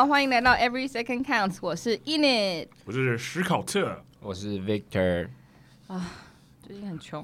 [0.00, 5.28] 好，欢迎来到 Every Second Counts，我是 Enid，我是史考特，我是 Victor。
[5.86, 6.12] 啊，
[6.62, 7.22] 最近很穷。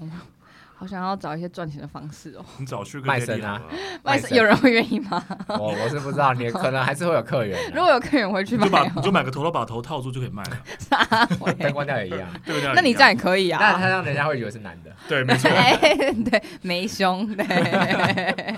[0.80, 2.46] 好想要找一些赚钱的方式哦！
[2.60, 3.60] 你找去卖身啊？
[4.04, 5.26] 卖身有人会愿意吗？
[5.48, 7.60] 我我是不知道，你 可能还是会有客源。
[7.74, 11.28] 如果有客源回去买，就把你就买个头套，把头套住就可以卖了。
[11.58, 12.72] 灯关掉也一样，对不对？
[12.76, 13.60] 那你这样也可以啊？
[13.60, 14.92] 那他让人家会以为是男的。
[15.08, 15.50] 对，没错。
[16.30, 17.26] 对，没胸。
[17.36, 18.56] 对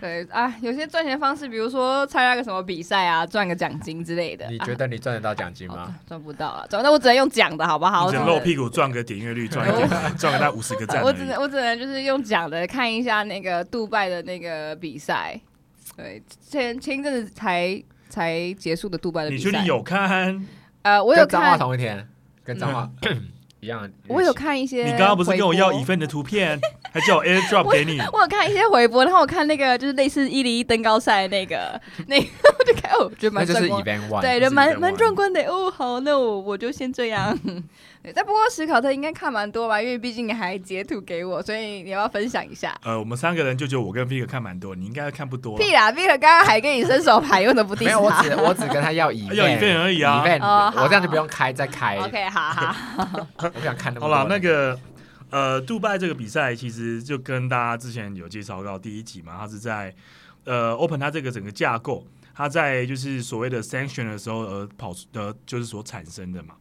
[0.00, 4.46] 对啊，有些赚钱方式，比如说参加个什么比赛啊，赚个奖金之类的。
[4.50, 5.94] 你觉得你赚得到奖金吗？
[6.08, 8.10] 赚不到啊，赚那我只能用讲的好不好？
[8.10, 11.00] 只能露屁股赚个点阅率，赚一点，赚个大五十个赞。
[11.04, 12.20] 我只能我只能就是用。
[12.22, 15.38] 讲的看一下那个杜拜的那个比赛，
[15.96, 20.46] 对，前前一阵子才才结束的杜拜的比赛，你确定有看？
[20.82, 21.58] 呃，我有看。
[21.58, 22.08] 同一天，
[22.42, 23.28] 跟彰化、嗯、
[23.60, 23.90] 一样。
[24.06, 24.84] 我有看一些。
[24.84, 26.58] 你刚刚不是跟我要 event 的图片，
[26.92, 27.98] 还叫我 airdrop 给你？
[28.12, 32.26] 我有看一些回播，然后我看那个就是类似一零一登高赛那个， 那个
[32.58, 35.42] 我就看，哦，觉得蛮壮观，对，就蛮蛮壮观的。
[35.44, 37.36] 哦，好，那我我就先这样。
[38.14, 42.76] 但不过史考特应该看蛮多吧，因为毕竟你还截图给我，所以你要不要分享一下？
[42.82, 45.56] 呃，我们三个人就就我跟 Vic 看蛮多，你应该看不多。
[45.56, 47.84] 屁啦，Vic 刚刚还跟你伸手牌，用的不低。
[47.84, 50.22] 没有，我只我只跟他要 一要一份而已啊。
[50.76, 51.96] 我这样就不用开再开。
[51.98, 53.26] OK，好好。
[53.38, 54.08] 我不想看那么多。
[54.08, 54.76] 好了，那个
[55.30, 59.94] 呃，杜拜这个比赛其实就跟大家之前有介绍到第一集嘛，它是在
[60.44, 66.54] 呃 Open 它这个整个架构，它在就是所谓的 Sanction 的时候而跑出的，就是所产生的嘛。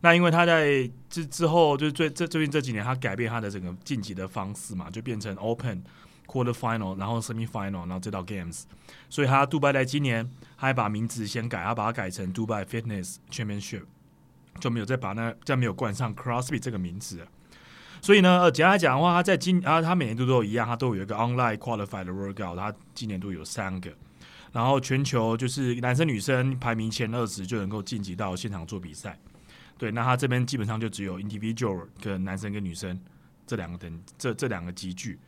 [0.00, 5.82] 那因为他在之之后，就是最这最近这几年，他改变他的整个晋级的方式嘛，就变成 Open
[6.26, 8.62] Quarter Final，然后 Semi Final，然后再到 Games。
[9.08, 10.24] 所以他杜拜在今年，
[10.56, 13.82] 他还把名字先改，他把它改成 Dubai Fitness Championship，
[14.60, 17.26] 就没有再把那再没有冠上 CrossFit 这个名字。
[18.00, 23.90] 所以呢，呃，简单来讲的话，他在今啊，他每年度都一样，他都有一个 Online Qualified Workout，他今年度有三个，
[24.52, 29.18] 然后全球就是男生女生排名前二十就能够晋级到现场做比赛。
[29.78, 33.00] 对，那他这边基本上就只有 individual 跟男生跟女生
[33.46, 35.18] 这两个等这这两个集聚。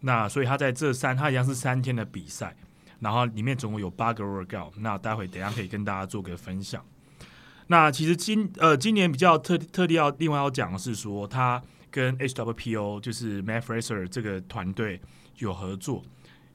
[0.00, 2.54] 那所以他在这三，他一样是三天的比赛，
[3.00, 4.72] 然后里面总共有八个 workout。
[4.78, 6.84] 那待会等下可以跟大家做个分享。
[7.68, 15.00] 那其实今呃今年比较特特地要另外要讲的是说，他跟 HWPO 就是 Mat Fraser 这个团队
[15.38, 16.04] 有合作，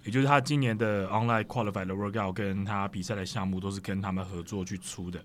[0.03, 5.19] 也就是他今年的 online qualified workout 跟他比赛的项目都是跟他们合作去出的。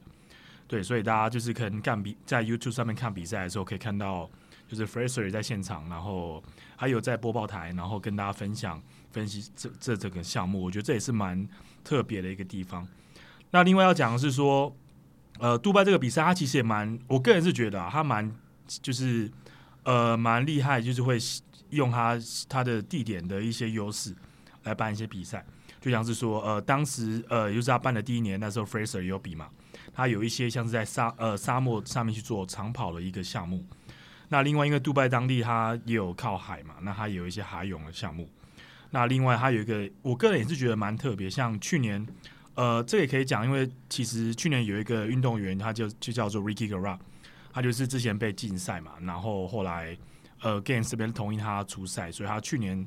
[0.68, 4.28] 对，所以大家就是可能看比在 YouTube 上面看比赛的时候，可以看到
[4.66, 6.42] 就是 Fraser 在现场，然后
[6.74, 8.82] 还有在播报台，然后跟大家分享
[9.12, 10.60] 分析这这整个项目。
[10.60, 11.48] 我觉得这也是蛮
[11.84, 12.86] 特别的一个地方。
[13.52, 14.74] 那另外要讲的是说，
[15.38, 18.34] 呃，杜拜这个比赛，它其实也蛮，我个人是觉得啊，它蛮
[18.66, 19.30] 就是
[19.84, 21.16] 呃蛮厉害，就是会
[21.70, 24.12] 用它它的地点的一些优势
[24.64, 25.46] 来办一些比赛。
[25.80, 29.48] 就像是说，呃，当时呃，就是他办的第一年，那时候 Fraser 也有比嘛。
[29.96, 33.64] 他有一些像是在沙呃沙漠上面去做长跑的一个项目，
[34.28, 38.28] 那另外因为杜拜当地它也有靠海嘛，那它有一些海泳的项目。
[38.90, 42.06] 那另外它有一个，我个人也是觉得蛮特别，像去年
[42.54, 46.98] 呃这也可以讲，因为其实去年有一个运动员，他就就叫做 Ricky Garard，
[47.50, 49.96] 他就是之前被禁赛嘛，然后后来
[50.42, 52.86] 呃 Games 这边同意他出赛，所以他去年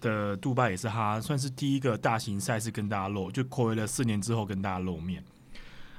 [0.00, 5.22] 的杜拜也是他算是第一个大型赛事跟大家露，就睽违了四年之后跟大家露面。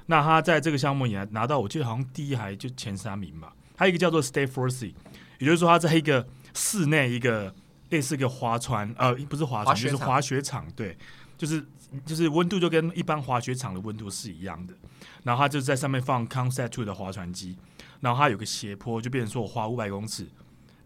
[0.09, 3.53] 那他在这个项目也拿到，我记得好像第一还就前三名吧。
[3.77, 4.91] 还有一个叫做 State Force，
[5.37, 7.53] 也就是说他在一个室内一个
[7.89, 10.97] 类似一个划船，呃，不是划船，就是滑雪场，对，
[11.37, 11.63] 就是
[12.07, 14.73] 就是温度就跟一般滑雪场的温度是一样的。
[15.21, 17.55] 然后他就在上面放 Concept Two 的划船机，
[17.99, 20.27] 然后他有个斜坡，就变成说我滑五百公尺，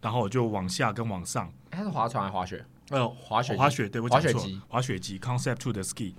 [0.02, 1.50] 然后我就往下跟往上。
[1.70, 2.66] 他是划船还是滑雪？
[2.90, 6.12] 呃，滑雪，滑雪，对我讲错，滑雪机，滑雪机 Concept Two 的 Ski。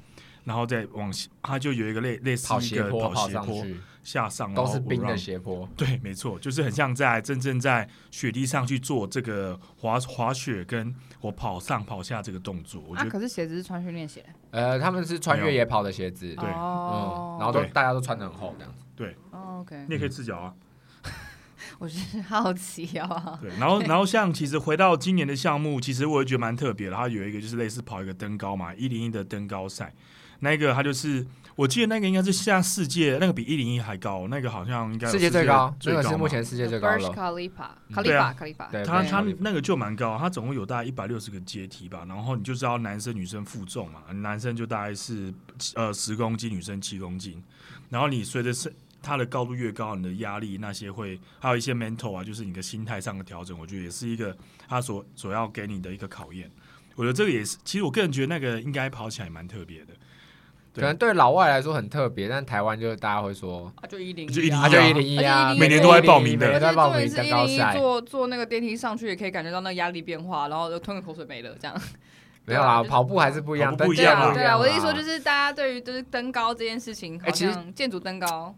[0.46, 1.12] 然后再往，
[1.44, 3.66] 它就有一个类类似一个跑斜坡
[4.04, 5.68] 下上，都是冰的斜坡。
[5.76, 12.84] 对，没错，就是很像在真正在雪地上去做这个滑滑雪，跟我跑上跑下这个动作。
[12.88, 14.24] 我觉得，可是鞋子是穿训练鞋。
[14.52, 18.86] 呃，他们是穿越野跑的鞋子，对，嗯，然后都大家都穿的很厚这样子。
[18.96, 20.54] 对，OK，你也可以赤脚啊。
[21.80, 23.40] 我是好奇啊。
[23.42, 26.96] 对，然后然后像其实回到今年的项目，其实我也觉得蛮特别的。
[26.96, 29.92] 它有一个就是类似跑一个登高嘛，一零一的登高赛。
[30.46, 31.26] 那个他就是，
[31.56, 37.10] 我记得那个应该是现在世界那个比一零一还高，那个好像应该世界最高，最高是目前世界最高的。
[37.10, 38.70] 卡利法，卡利法，卡利法。
[38.86, 45.34] 他他那个就蛮高，他总共有大概一百六十个阶梯吧，然后你就知道男生女生负重嘛，男生就大概是
[45.74, 47.44] 呃十公斤，女生七公斤，
[47.90, 48.72] 然后你随着是
[49.02, 54.36] 它的高度越高，你的压力那些会还有一些 mental 啊，就是你的心态上的调整，我觉得也是一个
[54.68, 56.52] 他所所要给你的一个考验。
[56.96, 59.94] 我觉得这个也是，其实我个人觉得那个应该跑起来蛮特别的。
[60.76, 67.74] 可能对老外来说很特别，但台湾就是大家会说啊，就一零就一零一，就一零一啊，每年都在报名的，每年都在报名的高赛。
[67.78, 71.82] 坐坐那个电梯上去也可以感觉到那个压力变化，然后就吞个口水没了这样。
[72.46, 74.34] 没有啦，跑步还是不一样，不一样。
[74.34, 78.54] 对啊，我的意思说就是大家对于就是登高这件事情，好像建筑登高。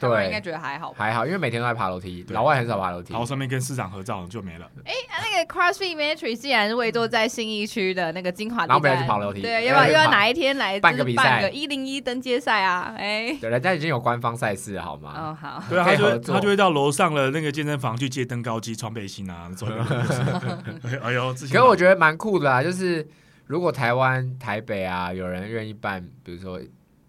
[0.00, 3.12] 对，应该觉得还好，还好，因为每天都在爬楼梯，老外很少爬楼梯。
[3.12, 4.70] 然后上面跟市长合照就没了。
[4.84, 4.92] 哎，
[5.22, 11.48] 那个 CrossFit Matrix 既然是位坐在信义区的那个精华然后不要去跑楼梯，对，要不要又要哪一天来办个比赛？
[11.50, 12.94] 一零一登阶赛啊？
[12.96, 15.12] 哎，对，人家已经有官方赛事了，好吗？
[15.16, 15.62] 哦，好。
[15.68, 19.66] 对啊，他就他就会到楼上的那个健身房去借登高机、穿背心啊，走。
[21.02, 23.06] 哎呦，可是我觉得蛮酷的啊，就是
[23.46, 26.60] 如果台湾台北啊有人愿意办，比如说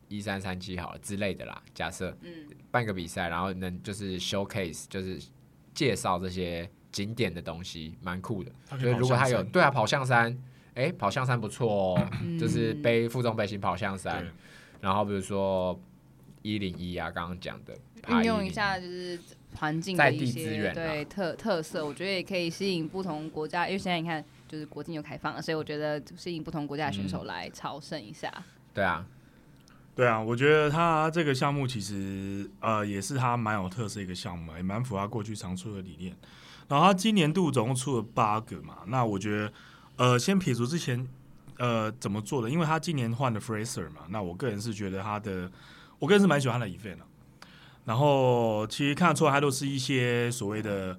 [0.07, 2.29] 一三三七好了之类的啦，假设，嗯。
[2.71, 5.19] 办个比赛，然后能就是 showcase，就是
[5.73, 8.51] 介绍这些景点的东西，蛮酷的。
[8.79, 10.31] 所以如果他有对啊，跑象山，
[10.73, 14.25] 哎、欸，跑象山不错哦，嗯、就是背负重背心跑象山。
[14.79, 15.79] 然后比如说
[16.41, 17.77] 一零一啊，刚刚讲的
[18.07, 19.19] 运用一下就是
[19.55, 28.31] 环境的一些在地资源对特特色，我觉得也可以吸引不同国家，因为现在你看就是国境又开放了，所以我觉得吸引不同国家的选手来朝圣一下。
[28.37, 29.05] 嗯、对啊。
[29.93, 36.15] 对啊，我觉得他这个项目其实呃也是他蛮有特色一个项目，也蛮符合他过去常出的理念。
[36.69, 39.53] 然后他今年度总共出了八个嘛，那我觉得
[39.97, 41.05] 呃先撇除之前
[41.57, 45.51] 呃怎么做的，因为他今年换了 Fraser 嘛，那我个人是觉得他的，
[45.99, 47.05] 我个人是蛮喜欢他的 event 的。
[47.83, 50.97] 然后其实看得出来，他都是一些所谓的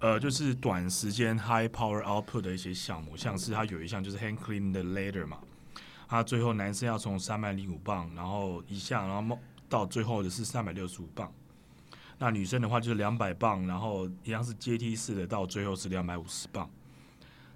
[0.00, 5.38] 呃就是短时间 high power output 的一些项目，像是他有一项就是 Hand clean 的 ladder 嘛。
[6.14, 9.36] 他最后男生要从三百零五磅，然后一下，然后
[9.68, 11.32] 到最后的是三百六十五磅。
[12.18, 16.70] 那女生的话就是两百磅，然后一样是阶梯式的，到最后是两百五十磅。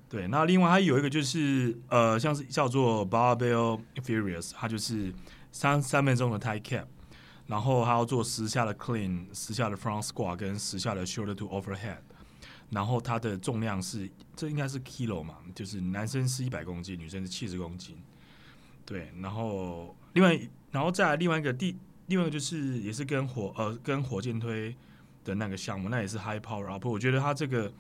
[0.09, 5.15] 对，那另外还有一个就是呃，像是叫做 Barbell Furious，它就是
[5.53, 6.87] 三三分钟的 Tight Cap，
[7.47, 11.99] 然后还要做十下的 Clean，十下的 Front Squat 跟十下的 Shoulder to Overhead，
[12.71, 17.97] 然后它的重量是这应该是 Kilo 嘛，就是男生是一百公斤，女生是七十公斤。
[18.89, 20.41] 对，然后另外，
[20.71, 21.77] 然后再来另外一个第，
[22.07, 24.75] 另外一个就是也是跟火呃跟火箭推
[25.27, 26.89] 的那个项目，那也是 high power Up。
[26.89, 27.71] 我觉得它这个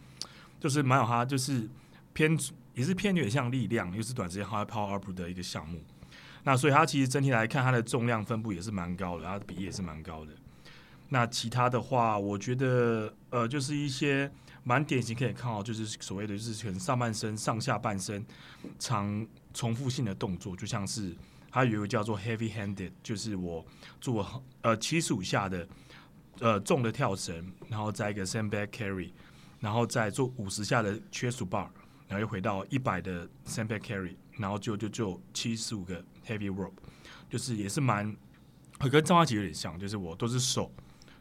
[0.60, 1.66] 就是蛮有它就是
[2.12, 2.38] 偏
[2.74, 5.80] 也是偏有点像力量，又是短时间 high power Up 的一个项目。
[6.44, 10.32] 那所以它其实整体来看，它的重量分布也是蛮高的，它的比例也是蛮高的。
[11.08, 14.30] 那其他的话，我觉得呃就是一些
[14.62, 18.22] 蛮典型可以看到，就是所谓的就是可能上半身、上下半身
[18.78, 19.26] 长。
[19.54, 21.14] 重复性的动作，就像是
[21.50, 23.64] 它有一个叫做 heavy handed，就是我
[24.00, 25.68] 做呃七十五下的
[26.40, 29.10] 呃重的跳绳，然后再一个 sandbag carry，
[29.58, 31.68] 然后再做五十下的 chest bar，
[32.06, 36.72] 然后又回到一百的 sandbag carry，然后就就就七十五个 heavy rope，
[37.30, 38.14] 就是也是蛮
[38.90, 40.70] 跟张华杰有点像，就是我都是手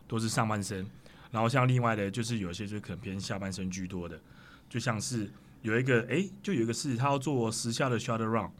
[0.07, 0.85] 都是上半身，
[1.31, 4.21] 然后像另外的就是有些就可能偏下半身居多的，
[4.69, 5.31] 就像是。
[5.61, 8.51] 有一个哎，就有一个是他要做十下的 shoulder round，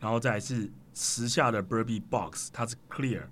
[0.00, 3.22] 然后再是十下的 burpee box，它是 clear，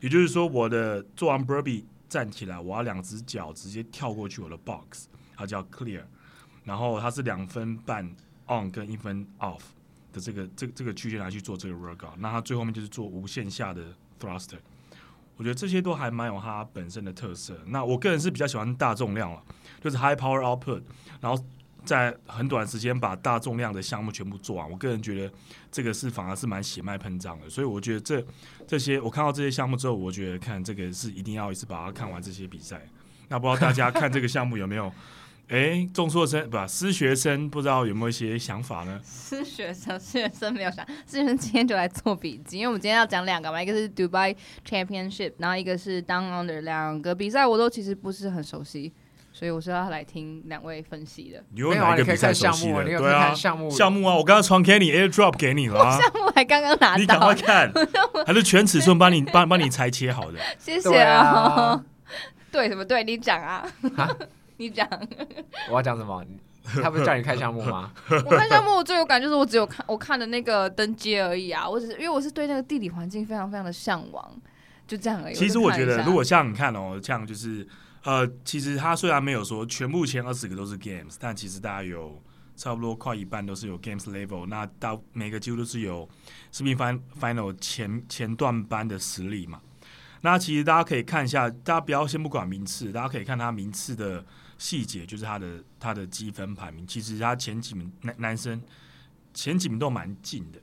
[0.00, 5.06] 也就是说我的做完 burpee 站起来，我要两只脚直接跳过去我的 box，
[5.36, 6.02] 它叫 clear，
[6.64, 8.04] 然后它是两分半
[8.48, 9.60] on 跟一分 off
[10.12, 14.58] 的这个这个、这个区间来去做这个 workout，那它最后面就是做无限下的 thruster，
[15.36, 17.58] 我觉得这些都还蛮有它本身的特色。
[17.66, 19.42] 那我个人是比较喜欢大重量了，
[19.80, 20.82] 就是 high power output，
[21.20, 21.42] 然后。
[21.86, 25.32] 在很短时间把大重量的项目全部做完，我个人觉得
[25.70, 28.22] 这个是反而是蛮血脉喷张的，所以我觉得这
[28.66, 32.82] 这些我看到这些项目之后，我觉得看这个是一定要一次把它看完这些比赛。
[33.28, 34.92] 那不知道大家看这个项目有没有？
[35.48, 39.00] 哎，中硕生不，师学生不知道有没有一些想法呢？
[39.04, 44.34] 师学生，师学生没有想，师学生今天就来做笔记，因为我们今天要讲两个嘛，一个是 Dubai
[44.68, 48.92] Championship，然后一个是 Down Under，两个比赛我都其实不是很熟悉。
[49.38, 51.44] 所以我是要来听两位分析的。
[51.52, 52.80] 你有哪一个比赛项目？
[52.80, 53.68] 你有看项目？
[53.68, 55.78] 项目啊，我刚刚传给你，AirDrop 给你了。
[55.92, 57.70] 项目还刚刚拿到，你赶快看，
[58.26, 60.38] 还是全尺寸帮你帮帮你裁切好的。
[60.58, 61.84] 谢谢啊。
[62.50, 62.82] 对 什么？
[62.82, 63.68] 对你讲啊？
[64.56, 64.88] 你讲。
[65.68, 66.24] 我要讲什么？
[66.82, 67.92] 他不是叫你看项目吗？
[68.08, 71.68] 我看项目，我最有感就是我只有看我看的那个登阶而已啊。
[71.68, 74.34] 我只是因为我是对那个地理环境非常非常的向往，
[74.86, 75.34] 就这样而已。
[75.34, 77.68] 其实我觉得，如果像你看哦，像就是。
[78.06, 82.22] 呃，其实他虽然没有说全部前二十个都是 games，但其实大家有
[82.54, 84.46] 差不多快一半都是有 games level。
[84.46, 86.08] 那到每个几乎都是有
[86.52, 89.60] 世乒 final 前前段班的实力嘛。
[90.20, 94.24] 那其实大家可以看一下，大家不要先不管名次，大家可以看他名次的
[94.56, 96.86] 细节，就是他的他的积分排名。
[96.86, 98.62] 其实他前几名男男生
[99.34, 100.60] 前几名都蛮近的，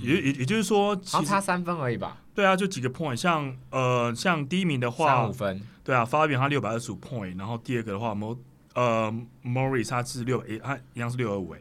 [0.00, 2.22] 也也也就是说，其实差三分而已吧。
[2.38, 5.60] 对啊，就几个 point，像呃，像第一名的话，三五分。
[5.82, 8.38] 对啊，Fabian 他六百二十五 point，然后第二个的话，Mo
[8.74, 9.12] 呃
[9.44, 11.56] Morris 他是六，诶，他一样是六二五，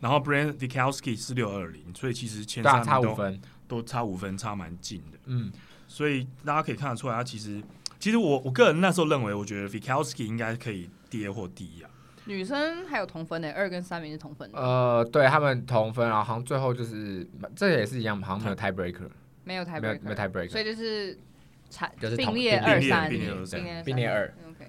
[0.00, 5.18] 然后 Brand Vikowski 是六二零，所以其实前三都差五分，都差五分，差蛮近的。
[5.26, 5.52] 嗯，
[5.86, 7.62] 所以大家可以看得出来，他其实
[8.00, 11.90] 其实我我个人那时候认为，我觉得 Vikowski 应该可以第二或第一啊。
[12.24, 14.58] 女生还有同分的，二跟三名是同分的。
[14.58, 19.10] 呃，对他们同分，然后好像最后就是这也是一样，好像没有 tiebreaker，
[19.46, 19.66] 没有有
[20.14, 21.16] tiebreaker，所以就是
[21.70, 23.08] 产，就是并列二三，
[23.84, 24.26] 并列二。
[24.50, 24.66] OK，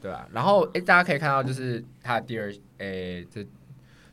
[0.00, 0.26] 对啊。
[0.32, 3.42] 然后诶，大家可以看到，就是他的第二，诶，这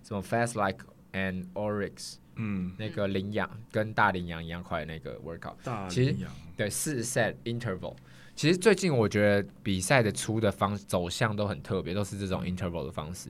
[0.03, 5.55] 什么 fast like an oryx，嗯，那个羚羊跟大羚羊一样快的那个 workout，
[5.89, 6.13] 其实
[6.57, 7.95] 对四 set interval。
[8.35, 13.29] 其实最近我觉得比赛的出的方走向都很特别，都是这种 interval 的方式，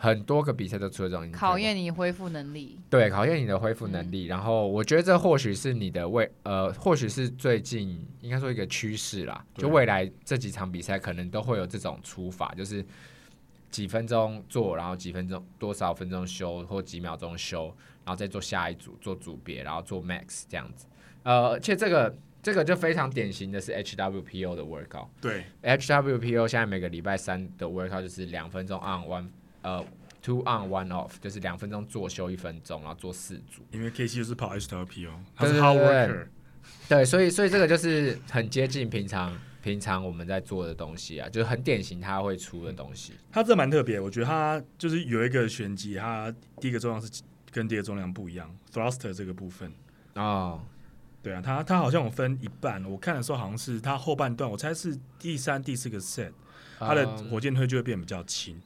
[0.00, 2.78] 很多个比赛都出了这种考验你恢复能力。
[2.88, 4.26] 对，考验你的恢复能力。
[4.26, 9.44] 嗯、然后我觉得这或许是你的未呃，或许是最近应该说一个趋势啦。
[9.56, 12.84] 就未来这几场比赛可能都会有这种出法，就是
[13.70, 17.64] 几分钟做，然后几分钟多少分钟休，或几秒钟休，
[18.04, 20.86] 然后再做下一组做组别，然后做 max 这样子。
[21.24, 22.16] 呃，而且这个。
[22.40, 25.08] 这个就非常典型的是 HWPO 的 workout。
[25.20, 29.26] 对，HWPO 现在每个礼拜三的 workout 就是两分钟 on one，
[29.68, 29.84] 呃
[30.22, 33.62] ，two on one off，就是两分钟做休一分钟，然后做四组。
[33.70, 36.26] 因为 KC 就是跑 HWPO，他是 hard worker。
[36.88, 43.12] 对，所以所以这个就是很接近平常平常我们在做的东西啊，就是很典型他会出的东西。
[43.30, 49.70] 他这蛮特别，我觉得他就是有一个玄机，他第一个重量是跟第二个重量不一样，thruster 这个部分
[50.14, 50.60] 哦。
[51.20, 56.30] 对啊，他他好像有分一半，我看的时候好像是他后半段，我猜是第三、第四个 set，
[56.78, 58.58] 他的火箭推就会变比较轻。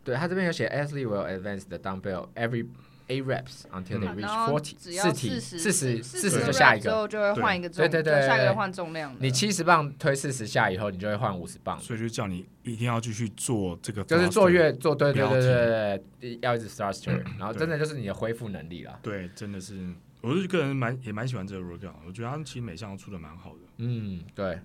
[0.00, 2.66] Um, 对他这边有写，athlete will advance the dumbbell every
[3.08, 4.74] eight reps until they reach forty。
[4.78, 9.14] 四体四十四十就下一个，之后就会换一个重，对对对，下一个换重量。
[9.20, 18.98] 你七十磅推四十下以后，你就会换五十磅，所以就叫你一定要继续做这个，就是做越做对对对对对，要一直 start s t r 然后真的就是你的恢复能力了。
[19.02, 19.92] 对，真的是。
[20.22, 23.60] 我是个人蛮也蛮喜欢这个 workout，我觉得他们其实每项都出的蛮好的。
[23.78, 24.58] 嗯，对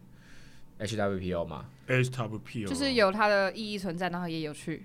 [0.79, 4.83] ，HWPO 嘛，HWPO 就是有它的意义存在，然后也有趣。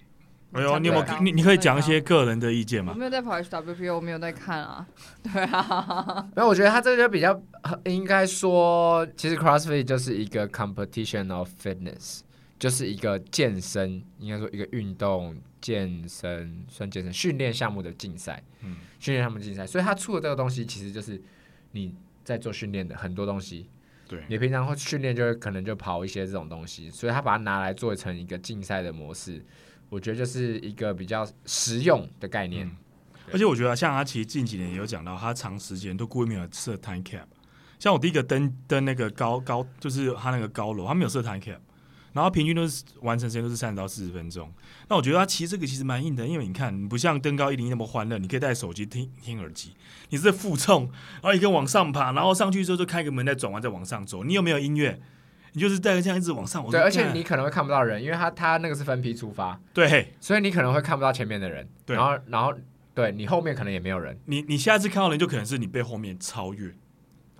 [0.52, 2.92] 哎呦，你有没有你你可以讲一些个人的意见吗？
[2.94, 4.86] 我没有在跑 HWPO，我没有在看啊。
[5.22, 7.40] 对啊， 没有，我觉得他这个就比较
[7.84, 12.20] 应该说，其实 CrossFit 就是一个 competition of fitness，
[12.58, 15.36] 就是一个健身，应该说一个运动。
[15.60, 21.20] 健身算健身训练项目的竞赛，嗯，训练项目竞赛，所以他出的这个东西其实就是
[21.72, 23.68] 你在做训练的很多东西。
[24.08, 29.44] 对，你平常会训练，就可能就跑一些这种东西，所以他把它拿来做成一个竞赛的模式，
[29.90, 32.66] 我觉得就是一个比较实用的概念。
[32.66, 32.76] 嗯、
[33.32, 37.26] 而且我觉得像他其实近几年也有讲到，他长时间都故意没有设 time cap。
[37.78, 41.58] 像我第一个登登那个高高，就是他那个高楼，他没有设 time cap。
[42.12, 44.52] 然后平均都是完成时间都是三十到四十分钟，
[44.88, 49.76] 那我觉得他骑这个其实蛮硬的，因为你看你不像登高一零一那么欢乐，你可以带手机听听耳机，
[50.08, 50.90] 你是负重，
[51.22, 55.00] 然后一个往上爬，然后上去之后就开个门再转弯再往上走，你有没有音乐？
[55.52, 56.64] 你就是带着这样一直往上。
[56.70, 62.54] 对，而且你可能会看不到人，因为他他那个是分批出发，对， 所以你可能会看不到前面的人，对，然后然后
[62.94, 66.72] 对你后面可能也没有人，你你下次看到人就可能是你被后面超越。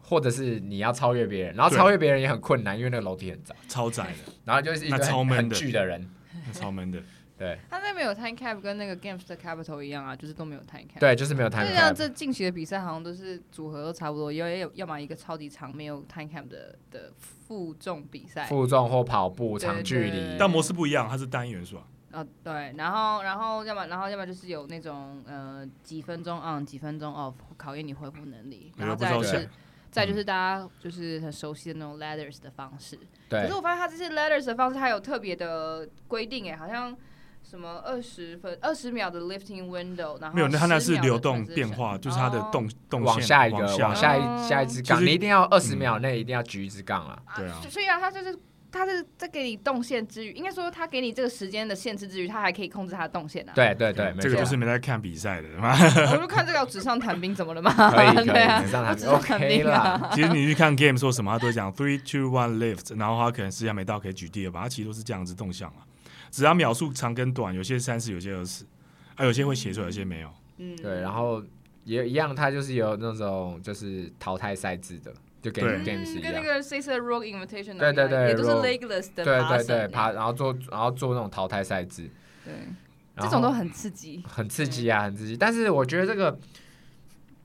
[0.03, 4.33] 或者是你要超越别人，然后超越别人也很困难，因为那个楼梯很窄，超窄的。
[4.45, 6.05] 然后就是一个很很巨的人，
[6.53, 7.01] 超闷的。
[7.41, 11.01] 对，他那边有 time cap，跟那个 Games 的 Capital 一样啊，就是都没有 time cap。
[11.01, 11.75] 对，就是没有 time cap。
[11.75, 21.87] 像这近期的比赛好像都是组合都差不多，要要要么一个超级长没有 time cap 的的负重比赛，负重或跑步长距离，但模式不一样，它是单元是吧？
[22.11, 29.49] 啊，对，然后然后要么然后要么就是有那种呃几分钟 on 几分钟 off，考验你恢复能力，然后再就是。
[29.93, 32.97] 再就是大家就是很熟悉的那种 letters 的方式，
[33.29, 33.43] 对。
[33.43, 36.97] 可是我发现它这些 letters 的方式，它有特别的规定，哎，好像
[37.43, 47.19] 什么二十分二十秒的 lifting window，然后没有，那它那是流动变化，就是它的动动线往下一个往下一下一支杠，你一定要二十秒内一定要举一支杠啊。
[47.37, 47.61] 对啊。
[47.69, 48.39] 所以啊，它就是。
[48.73, 53.53] 他是在给你动线之余，应该说他给你这个时间的限制之余，他还可以控制他的动线啊。
[53.53, 55.75] 对对对，这个就是没在看比赛的嘛。
[56.13, 57.73] 我就看这个纸上谈兵怎么了嘛？
[57.91, 60.11] 可以可以， 纸上谈兵 OK 啦。
[60.15, 65.83] 其实你去看 game 说什么，他都会讲 three two one lift，然后他可能时间没到可以举第二把，他其实都是这样子动向啊。
[66.31, 68.65] 只要秒数长跟短，有些三十，有些二十，
[69.17, 70.31] 啊，有些会写出来，有些没有。
[70.59, 71.43] 嗯，对，然后
[71.85, 75.13] 也一样，它就是有那种就是淘汰赛制的。
[75.43, 82.11] 就跟 games 一样，跟那个 Six Rogue Invitation 对对对，也都是 legless 的，对对对，爬然后做然后做那种淘汰赛制，
[82.45, 82.53] 对，
[83.17, 85.35] 这种都很刺激，很刺激啊，很刺激。
[85.35, 86.39] 但是我觉得这个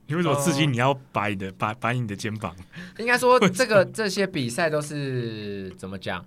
[0.08, 0.66] 你为什么刺激？
[0.66, 2.54] 你要摆你的摆摆你的肩膀？
[2.98, 6.22] 应该说，这个这些比赛都是怎么讲？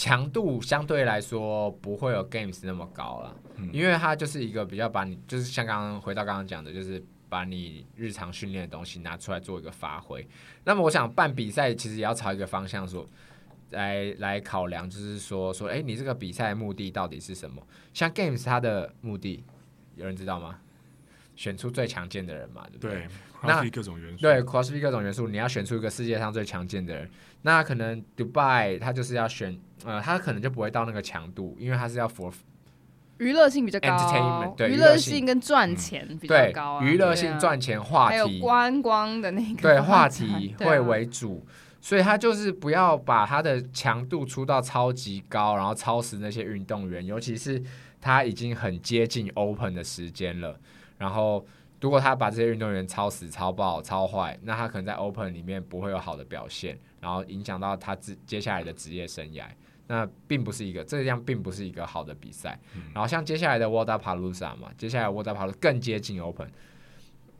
[0.00, 10.26] 强度相对来说不会有 Games 那么高了，嗯、因为它就是一个比较把你，就是像刚刚回到刚刚讲的，就是把你日常训练的东西拿出来做一个发挥。
[10.64, 13.06] 那么我想办比赛，其实也要朝一个方向说，
[13.72, 17.62] 来来考量，就是说说，哎、欸，你这个比赛的目的到底是什么？
[17.92, 19.44] 像 Games 它的目的，
[19.96, 20.58] 有人知道吗？
[21.36, 23.00] 选出最强健的人嘛，对不对？
[23.00, 23.08] 对，
[23.42, 27.10] 那各种元素，对，CrossFit 各种元素，你要选出一个世界上最强健的人。
[27.42, 32.32] 那可能 Dubai 他就是要选，呃，他可能就不会到那个强度，因为他是要 for
[33.18, 47.62] 娱乐性比较高，Entertainment，对，娱乐性跟赚钱比较高，啊，娱乐性赚钱话题，还有观光的那个对话题会为主，啊，所以他就是不要把他的强度出到超级高，然后超时那些运动员，尤其是
[48.00, 50.58] 他已经很接近 Open 的时间了。
[50.98, 51.46] 然后，
[51.80, 59.44] 如果他把这些运动员超死、超爆、超坏，那他可能在 Open 里面不会有好的表现，然后影响到他自接下来的职业生涯，
[59.86, 62.58] 那并不是一个这样，并不是一个好的比赛。
[62.74, 66.50] 嗯、然后像接下来的 Wodapalooza 嘛，接下来 Wodapalooza 更接近 Open。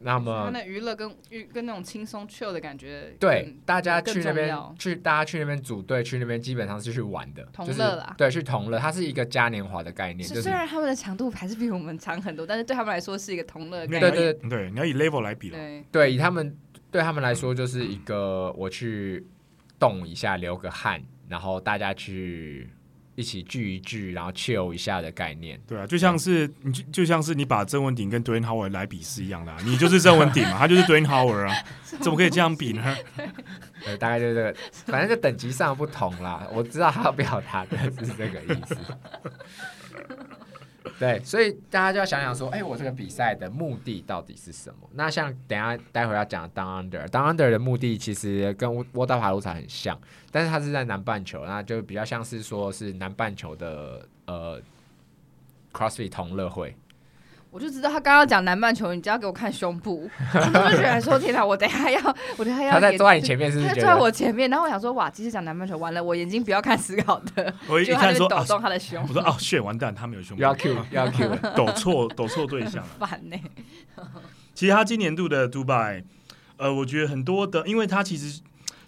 [0.02, 1.14] 那么，他的娱乐跟
[1.52, 10.26] 跟那种轻松 chill 的感觉，对，大家去那边去，大家去那边组队去那边，基本上是去玩的，同乐啦，对，去同乐，它是一个嘉年华的概念。
[10.26, 13.86] 虽然他们的强度还是比我们长很多，但是对他们来说是一个同乐。
[13.86, 15.58] 对对对对，你要以 level 来比了。
[15.92, 16.56] 对，以他们
[16.90, 19.26] 对他们来说，就是一个我去
[19.78, 22.70] 动一下，流个汗，然后大家去。
[23.14, 25.60] 一起聚一聚，然后 chill 一下的概念。
[25.66, 31.54] 对啊，就像是你就就像是你把曾文鼎跟 Dwayne Howard 来比是一样的，啊，你就是曾文鼎嘛， 他就是 Dwayne Howard 啊，
[32.00, 32.96] 怎么可以这样比呢？
[33.84, 36.46] 对，大概就是这个，反正就等级上不同啦。
[36.52, 38.76] 我知道他要表达的是这个意思。
[40.98, 44.88] 对，所以大家就要想想说，哎，我这个比赛的目的到底是什么？
[44.94, 49.98] 那像等下待会要讲 Down Under，Down Under 的目的其实跟沃大帕鲁萨很像，
[50.30, 54.60] 但是它是在南半球，那就比较像是说是南半球的呃
[55.72, 56.74] CrossFit 同乐会。
[57.50, 62.00] 我就知道他刚刚讲南半球，你只要给我看胸部， 我就觉得说天哪，我等下要，
[62.36, 62.74] 我等下要。
[62.74, 63.68] 他在坐在你前面是不是？
[63.68, 73.36] 他坐在我前面，然后我想说哇，其实讲南半球完了，我眼睛不要看思考的，我一看说抖动他的胸，我说哦，shit，完蛋，他没有胸部，要 Q 要 Q， 抖错抖错对象了， 烦呢。
[74.54, 76.04] 其实他今年度的 Dubai，
[76.56, 78.40] 呃，我觉得很多的，因为他其实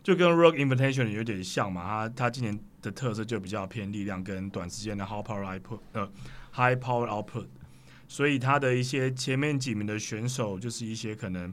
[0.04, 6.08] 就跟 Rock Invitation 有点像嘛，他他今年的特色就比较偏力量跟短时间的 High Power Output，呃
[6.54, 7.46] ，High Power Output。
[8.12, 11.50] 所以他的一些前面几名的选手，就是一些可能，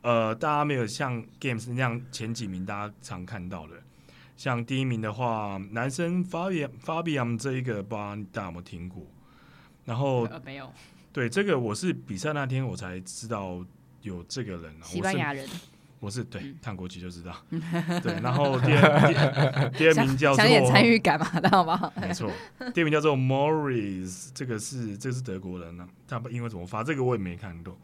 [0.00, 3.74] 呃，大家没有像 Games 那样前几名大家常看到的。
[4.34, 9.06] 像第一名的话，男生 Fabian Fabian 这一个，不知道大家有没有听过？
[9.84, 10.72] 然后没有。
[11.12, 13.62] 对，这个我是比赛那天我才知道
[14.00, 14.74] 有这个人。
[14.82, 15.46] 西班牙人。
[16.00, 17.34] 我是对看国旗就知道，
[18.02, 21.90] 对，然后第二第二名叫做想演参与感嘛，知道吗？
[22.00, 22.30] 没错，
[22.72, 26.84] 第二名叫做 Morris，这个是这个是德国人呢、啊，他英文怎么发？
[26.84, 27.76] 这个我也没看懂。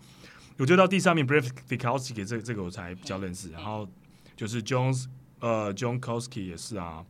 [0.57, 3.89] 我觉得到第三名 Brave Fikowski 给这个这个我才比较认识，然后
[4.37, 5.07] 就是 Jones
[5.41, 7.05] 呃 John Kowski 也是啊，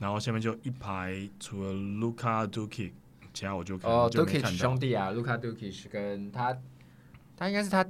[0.00, 2.90] 然后下面就一排除了 Luca Dukic，
[3.32, 6.58] 其他我就看哦 Dukic 兄弟啊，Luca Duki 是跟他
[7.36, 7.86] 他应该是他。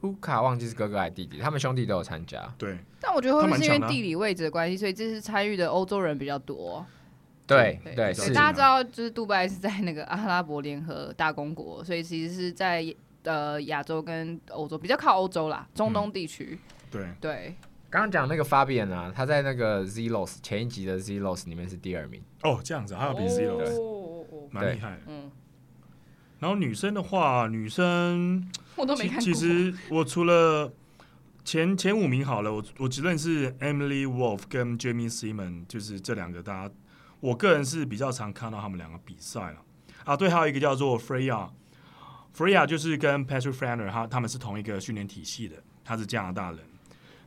[0.00, 2.40] 卢卡忘记是哥哥还是弟弟，他们兄弟都有参加。
[2.56, 6.86] 对，但我觉得会不会是因为地理位置的关系，所以这次参与的欧洲人比较多。
[7.46, 12.84] 对对，是大家知道，就是杜拜是在那个阿拉伯联合大公国，所以其实是在
[13.24, 16.58] 呃亚洲跟欧洲比较靠欧洲啦，中东地区。
[16.90, 17.56] 对对，
[17.90, 22.22] 刚刚讲那个 Fabian 啊，他在那个 Zelos 前一集的 Zelos 里面是第二名。
[22.42, 25.00] 哦，这样子，还有比 Zelos 蛮厉害。
[25.06, 25.30] 嗯。
[26.38, 28.48] 然后女生的话，女生。
[28.80, 29.20] 我都没看过。
[29.20, 30.72] 其实我除了
[31.44, 36.74] 前前五名好了，我我只认识 Emily Wolf 跟 Jamie Simon，就是这两个，大家
[37.20, 39.62] 我个人是比较常看到他们两个比赛了。
[40.04, 46.60] 啊，对，还有一个叫做 Freya，Freya 就是跟 Patrick Franer，他他们是同一个训练体系的，他是加拿大人。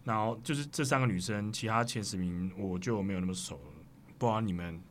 [0.03, 3.71] 然后就是这三个女生，其他前十名我就没有那么熟了。
[4.17, 4.81] 不知道你们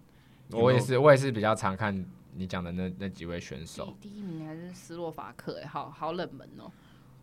[0.50, 2.04] 有有，我也是，我也是比较常看。
[2.34, 6.70] 你讲的那那几位选手，第一名还是斯洛伐克，哎，好好冷门哦。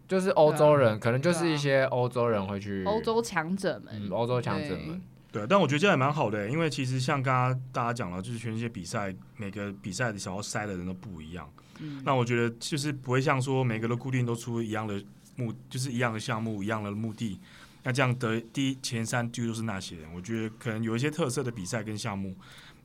[0.08, 5.02] 就是欧洲人，啊、可能就是一些欧洲人会去欧洲强者们，欧、嗯、洲强者们。
[5.32, 11.52] 对，但我觉得这样也蛮好的，因为其实像刚刚大家讲了，就是全世界比赛，每个比赛的想要筛的人都不一样。
[11.80, 15.04] 嗯，那我觉得就是不会像说每个都固定都出一样的
[15.36, 17.40] 目，就是一样的项目，一样的目的。
[17.84, 22.36] 那这样得第一前三就都是那些人，我觉得可能有一些特色的比赛跟项目。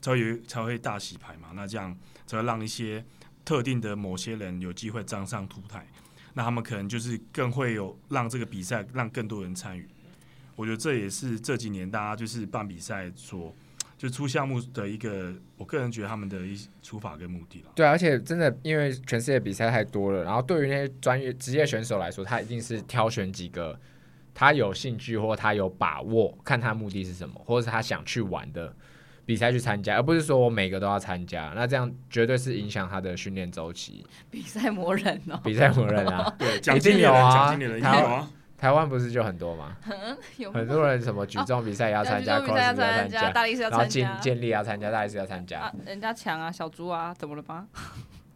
[0.02, 1.96] 才会才会大洗牌嘛，那这样
[2.38, 3.04] 才让一些
[3.44, 5.86] 特定的某些人有机会站上凸台。
[6.34, 9.86] 那他们可能就是更会有让这个比赛让更多人参与。
[10.56, 13.54] 我觉得这也是这几年大家就是办比赛说
[13.98, 17.70] 就出项目的一个，我个人觉得他们的一出发跟目的了。
[17.74, 23.78] 对，而且真的因为全世界比赛太多了，然后对于那些专业职业选手来说，他一定是挑选几个
[24.34, 28.74] 他有兴趣或他有把握，看他目的是什么，或者是他想去玩的
[29.24, 31.52] 比赛去参加，而不是说我每个都要参加。
[31.54, 34.04] 那这样绝对是影响他的训练周期。
[34.30, 38.28] 比赛磨人哦，比赛磨人啊， 对，奖金有啊，奖金有啊。
[38.56, 39.76] 台湾不是就很多 吗？
[40.54, 45.72] 很多人什么举重比赛也要参加，高尔夫要参加，大力士要参加，然后健健力要参加，大力士要参加。
[45.84, 47.66] 人家强啊，小猪啊，怎么了吗？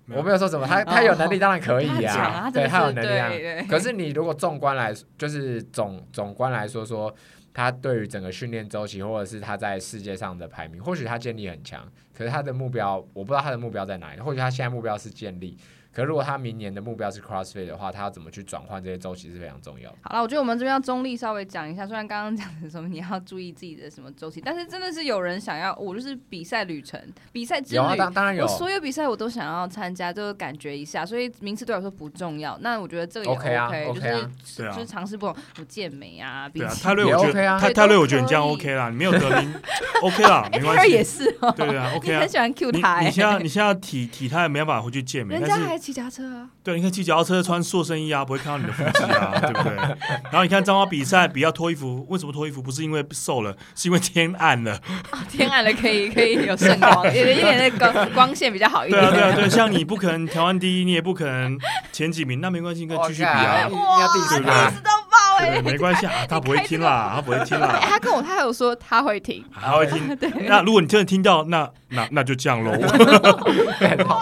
[0.09, 3.67] 我没有说什么，他他有能力当然可以啊，对他有能力啊。
[3.69, 7.13] 可是你如果纵观来，就是总总观来说说，
[7.57, 14.21] 他对于整个训练周期，或者是他在世界上的排名，或许他建立很强，可是他的目标，我不知道他的目标在哪里。
[14.21, 15.57] 或许他现在目标是建立。
[15.97, 19.97] 可如果他明年的目标是 CrossFit 的话，他要怎么去转换这些周期是非常重要的。
[20.03, 27.01] 好了，我觉得我们这边要中立稍微讲一下，虽然刚刚讲的什么你要注意自己的什么周期，但是真的是有人想要，我就是比赛旅程、
[27.33, 32.59] 比赛之旅，有啊，当当然有，我所有比赛我都想要参加，就是感觉一下，所以名次对我来说不重要。
[32.61, 39.55] 那我觉得这个也 OK，, okay 就是、啊、就是尝试不同，我健美啊，比泰瑞我觉得泰泰瑞我觉得你这样 OK 啦，你没有得名
[40.03, 40.93] OK 啦，没关系。
[40.93, 46.49] 也是哦，对啊，OK 啊， 很喜欢 Q 他，你现在你现在体体态没办法回去健美，人家还骑脚踏车啊。
[46.65, 49.77] 对，你看骑脚踏车穿塑身衣啊，不会看到你的腹肌啊， 对不对？
[49.77, 52.61] 然后你看彰化比赛，比较脱衣服，为什么脱衣服？
[52.61, 54.75] 不是因为瘦了，是因为天暗了。
[55.13, 59.01] 哦、天暗了可以可以有圣光，有一点那个光线比较好一点。
[59.01, 61.57] 对啊对啊对，像你不可能调完第一，你也不可能
[61.93, 63.69] 前几名，那没关系，可以继续比啊。
[63.69, 65.63] 哇，第一次都爆哎！
[65.63, 67.79] 没关系啊， 他不会听啦，他不会听啦。
[67.81, 70.19] 他跟我他还有说他会听，他会听。
[70.49, 72.73] 那如果你真的听到，那那那就这样喽。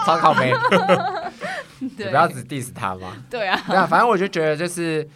[0.05, 0.53] 超靠北。
[1.97, 3.15] 对你不要只 diss 他吗？
[3.29, 5.07] 对啊，对啊，反正我就觉得就是，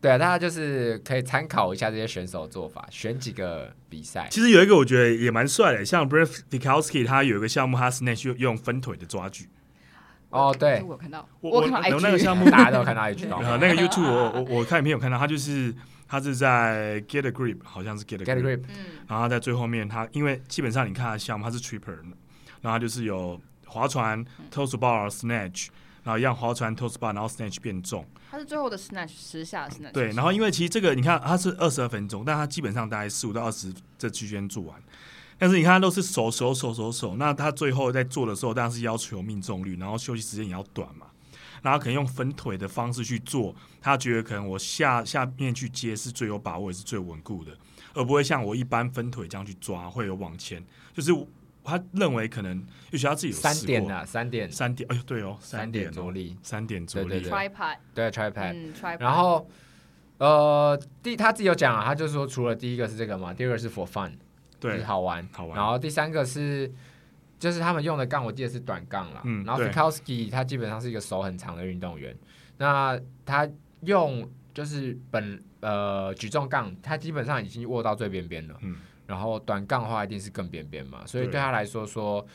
[0.00, 4.28] 对啊，大家就是可以参考一下这些选手做法，选几个比赛。
[4.30, 9.48] 其实有一个我觉得也蛮帅的，像 Brent Fikowski 他有一个项目，他 snatch 用用分腿的抓举。
[10.30, 13.26] 哦，对，我看到，我我有那个项目，大家都看到一句。
[13.28, 15.74] 那个 YouTube 我我我看影片有看到，他就是
[16.08, 18.62] 他是在 Get a Grip，好像是 Get a Grip，
[19.06, 21.96] 然后在最后面他因为基本上你看他项目他是 Tripper，
[22.60, 23.40] 然后他就是有。
[23.74, 25.66] 划船、toes bar、snatch，
[26.04, 28.06] 然后一样划船、toes bar，然后 snatch 变重。
[28.30, 29.90] 它是最后的 snatch 十下 snatch。
[29.92, 34.80] 对，然后因为其实这个你看它是二十二分钟，但它基本上大概十五到二十这区间做完。
[35.36, 41.06] 但是你看它都是手手手手手，那他最后在做的时候，当然是要求命中率，然后休息时间也要短嘛。
[41.62, 47.56] 然后可能用分腿的方式去做，他觉得可能我下下面去接是最有把握，也是最稳固的，
[47.94, 51.10] 而不会像我一般分腿这样去抓会有往前，就是。
[51.64, 59.48] 他认为可能，也许他自己有三点啊，三点，三点，哎呦，对哦，三点着力，三点着力，对对对，tripod，对 tripod，然后
[60.18, 64.12] 呃，第他自己有讲啊，他就说除了第一个是这个嘛，第二个是 for fun，
[64.60, 66.70] 对，好玩，好玩，然后第三个是
[67.38, 72.14] 就是他们用的杠，我记得是短杠了，嗯，然后 Fikowski 他基本上是一个手很长的运动员，
[72.58, 73.48] 那他
[73.80, 78.76] 用就是本呃举重杠，他基本上已经握到最边边了，嗯。
[79.06, 82.26] 然后短杠的话一定是更边边嘛，所以对他来说说，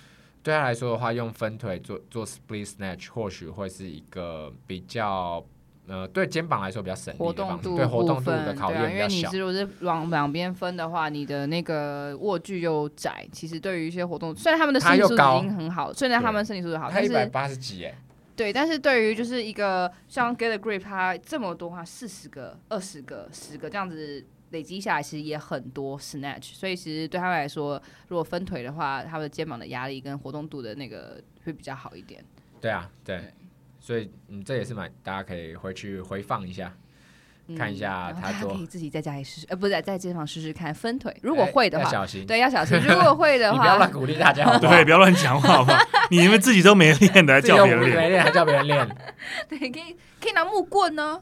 [0.43, 5.43] 对他来说的话，用分腿做做 split snatch 或许会是一个比较
[5.88, 8.91] 呃对肩膀来说比较省力的方式，对活动度的考验比较小。
[8.91, 17.95] 因为你是如果是往两边分的话，你的那个握距又窄，其实对于一些活动，虽然他们的身体素质已经很好，虽然他们身体素质好，他一百八十几哎，
[18.36, 24.23] 对，但是对于就是一个像 get a grip，它这么多话，四十个、二十个、十个这样子。
[24.51, 32.23] 累积下来其实也很多 snatch，所以其实对他们来说，如果分腿的话，他们的肩膀的压力跟活动度的那个会比较好一点。
[32.59, 33.33] 对啊，对，对
[33.79, 36.75] 所以嗯，这也是蛮大家可以回去回放一下，
[37.47, 38.49] 嗯、看一下他做。
[38.49, 41.15] 他可以自己在家里试试，呃，不是在健身房试试看分腿。
[41.21, 42.25] 如果会的话，小心。
[42.25, 42.77] 对，要小心。
[42.85, 45.79] 如果会的话，你不要乱鼓励大家好 好，对，不要乱讲话好不好？
[46.09, 48.89] 你们自己都没练的，还叫别人练，没练还叫别人练。
[49.47, 51.21] 对，可以可以拿木棍呢。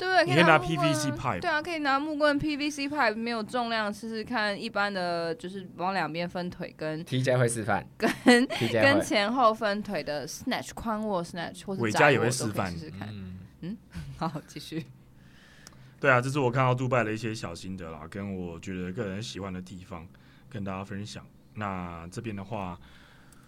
[0.00, 1.40] 对，可以拿 PVC pipe。
[1.40, 4.58] 对啊，可以拿木棍 PVC pipe，没有重量试试看。
[4.58, 8.10] 一般的就是往两边分腿跟 TJ 会示范，跟
[8.72, 13.08] 跟前后分腿的 snatch 宽握 snatch 或者伟嘉也会示范试试看。
[13.10, 13.76] 嗯，嗯
[14.16, 14.86] 好，继续。
[16.00, 20.08] 对啊，这是我看到杜拜的一些小心得啦，跟我觉得个人喜欢的地方，
[20.48, 21.22] 跟大家分享。
[21.54, 22.78] 那这边的话，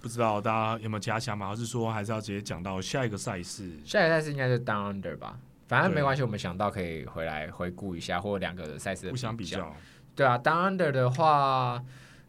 [0.03, 3.71] 不知道大家有没有其他想法，还是说还是要直接讲到下一个赛事？
[3.87, 5.38] 下一个赛事应该是 Down Under 吧。
[5.72, 9.74] 反正没关系，我们想到可以回来回顾一下，或两个的赛事的互相比较。
[10.14, 11.82] 对啊，Down Under 的话，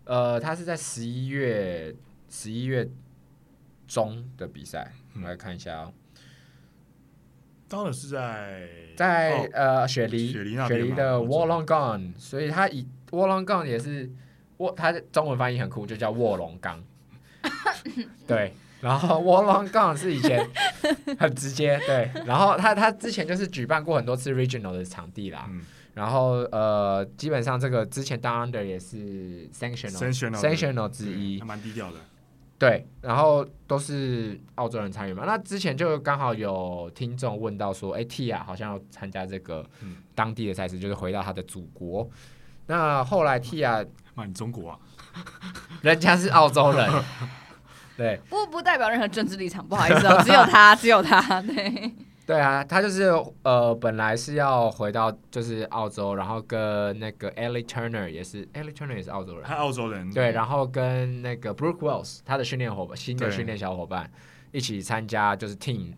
[0.05, 1.93] 呃，它是在十一月
[2.29, 2.89] 十一月
[3.85, 5.93] 中的比赛，我们来看一下哦。
[7.67, 14.09] 当然是在在、哦、呃雪梨雪梨雪梨的 Wollongong，所以它以 Wollongong 也是
[14.59, 16.81] 卧，它的中文翻译很酷，就叫卧龙岗。
[18.25, 18.53] 对，
[18.83, 20.45] 然后 Wollongong 是以前
[21.17, 25.47] 很直接，对，然后他他之前就是举办过很多次 Regional 的场地啦。
[25.49, 25.61] 嗯
[25.95, 31.99] 然后呃，基本上这个之前 Down Under 也是 Sanctional Sanctional 之一，还蛮低调的。
[32.57, 35.23] 对，然后都是澳洲人参与嘛。
[35.27, 39.63] 那之前就刚好有听众问到说，哎，Tia 好像要参加这个
[40.15, 42.09] 当地的赛事，就是回到他的祖国。
[42.65, 44.79] 那后来 Tia，那你中国啊？
[45.83, 46.89] 人家是澳洲人，
[47.97, 51.91] 对，不不代表任何政治立场，不好意思哦，只有他， 只有他，对。
[52.25, 53.11] 对啊，他就是
[53.43, 64.09] 呃，本来是要回到就是澳洲，然后跟那个 Ellie Turner 也是 Ellie Turner 也是澳洲人，他澳洲人对，然后跟那个 Brooke Wells 他的训练伙伴，新的训练小伙伴
[64.53, 65.91] 一起参加就是 Team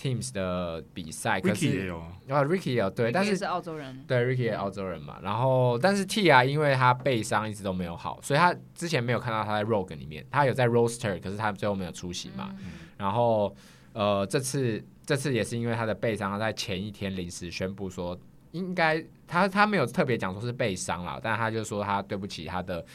[0.00, 13.54] Teams 的比赛，可是 Ricky 也有啊，Ricky 也有对，但是是澳洲人，对 Ricky 也澳洲人嘛，然后但是 Tia 因为他背伤一直都没有好，所以他之前没有看到他在 Rogue 里面，他有在 Roster，可是他最后没有出席嘛，嗯、然后
[13.92, 14.82] 呃这次。
[15.06, 18.16] 这次也是因为他的背伤，他在前一天临时宣布说，
[18.52, 22.86] 应该他他没有特别讲说是背伤了，但他就说他对不起他的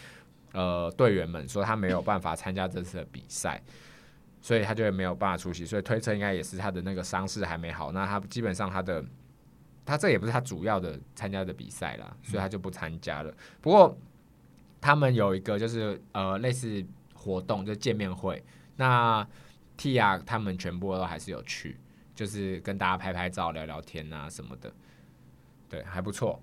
[0.53, 3.61] 呃队员们，说他没有办法参加这次的比赛，
[4.45, 7.91] 所以他就没有办法出席，所以推测应该也是他的那个伤势还没好。
[7.91, 9.03] 那他基本上他的
[9.83, 13.33] 他这也不是他主要的参加的比赛啦，所以他就不参加了。
[13.59, 13.97] 不过
[14.79, 18.43] 他们有一个就是呃类似活动，就见面会，
[18.75, 19.27] 那
[19.79, 21.79] Tia 他们全部都还是有去。
[22.13, 24.71] 就是跟大家拍拍照、聊聊天啊什么的，
[25.67, 26.39] 对，还不错。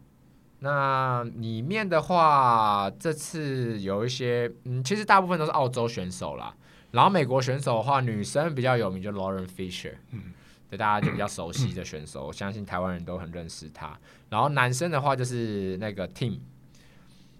[0.59, 6.55] 那里面的话，这次有一些，嗯，其实大部分都是澳洲选手啦。
[6.92, 10.33] 然后美国选手的话，女生比较有名，就 Lauren Fisher，嗯，
[10.70, 13.98] 对，大家就比较熟悉的选手，我相信台湾人都很认识他。
[14.31, 16.38] 然后男生的话，就是那个 Tim，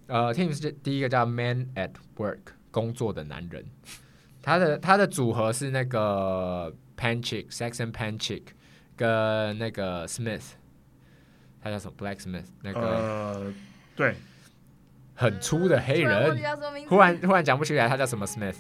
[0.09, 2.41] 呃，Tim 是第一个叫 Man at Work，
[2.73, 3.65] 工作的男人。
[4.43, 6.75] 他的他的组合是那个。
[6.95, 8.43] Panchik, Saxon Panchik
[8.95, 10.53] 跟那个 Smith，
[11.61, 13.55] 他叫什么？Blacksmith 那个、呃、
[13.97, 14.15] 对，
[15.17, 16.39] 很粗的黑人，
[16.89, 18.55] 忽然忽然讲不起来他叫什么 Smith，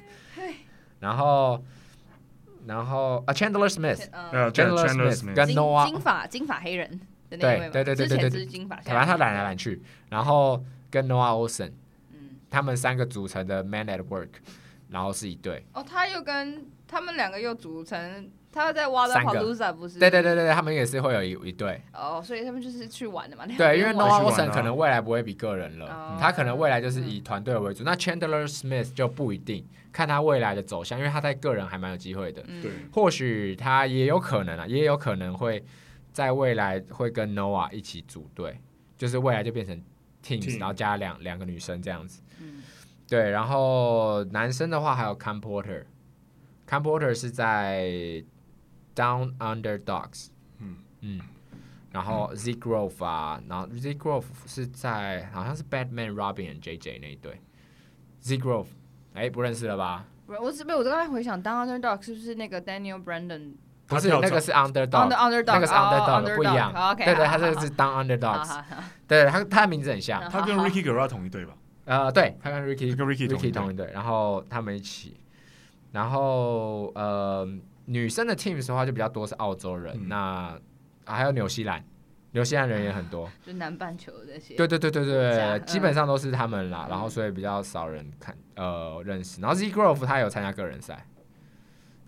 [1.03, 1.62] 然后
[2.67, 11.73] 然后啊 Chandler Smith，Chandler Smith 跟 Noah 金发金发黑人的那位，对对对对对对对，反正他揽来揽去，然后跟 Noah Olson，
[12.49, 14.31] 他们三个组成的 Man at Work，
[14.88, 15.67] 然后是一对。
[15.75, 16.65] 哦，他又跟。
[16.95, 19.99] 他们两个又组成，他在 Wodapalooza 不是？
[19.99, 21.81] 对对对对，他们也是会有一一对。
[21.95, 23.47] 哦，oh, 所以他们就是去玩的嘛。
[23.47, 27.83] 对，因为 Noah 可能未来不会比个人了，嗯、他可能未来就是以团队为主。
[27.83, 32.43] 嗯、那 Chandler Smith 就不一定，看他未来的走向，因为他在个人还蛮有机会的。
[32.43, 35.65] 对、嗯，或许他也有可能啊，也有可能会
[36.12, 38.61] 在未来会跟 Noah 一起组队，
[38.99, 39.83] 就是未来就变成
[40.23, 40.59] Teams，Team.
[40.59, 42.21] 然后加两两个女生这样子。
[42.41, 42.62] 嗯、
[43.09, 45.85] 对，然后男生的话还有 Cam Porter。
[46.69, 48.23] Cam Porter 是在
[48.94, 50.28] Down Under Dogs，
[50.59, 51.20] 嗯嗯，
[51.90, 57.40] 然后 Zeke Grove 啊，然后 Zeke Grove 是在好像是 Batman Robin and JJ 那一队
[58.22, 58.66] ，Zeke Grove，
[59.14, 60.05] 哎，不认识了吧？
[60.26, 63.52] 不，我是没有，我刚才回想 Down Under Dogs 是不是那个 Daniel Brandon？
[63.87, 66.72] 不是，那个是 Underdog，那个是 Underdog，不一样。
[66.96, 68.62] 对对，他这个是 Down Under Dogs，
[69.07, 71.55] 对，他他的名字很像，他跟 Ricky Garard 同一队吧？
[71.85, 75.16] 呃，对，他跟 Ricky 跟 Ricky 同一队，然后他们一起。
[75.90, 77.46] 然后呃，
[77.87, 80.59] 女生的 teams 的话就比较多是澳洲人，嗯、那、啊、
[81.05, 81.85] 还有纽西兰，
[82.31, 84.55] 纽西兰人也很多，就南半球这些。
[84.55, 89.40] 对对对对对，嗯、基本上都是他们啦，然后所以比较少人看呃认识。
[89.40, 91.07] 然后 Zeke Grove 他有参加个人赛，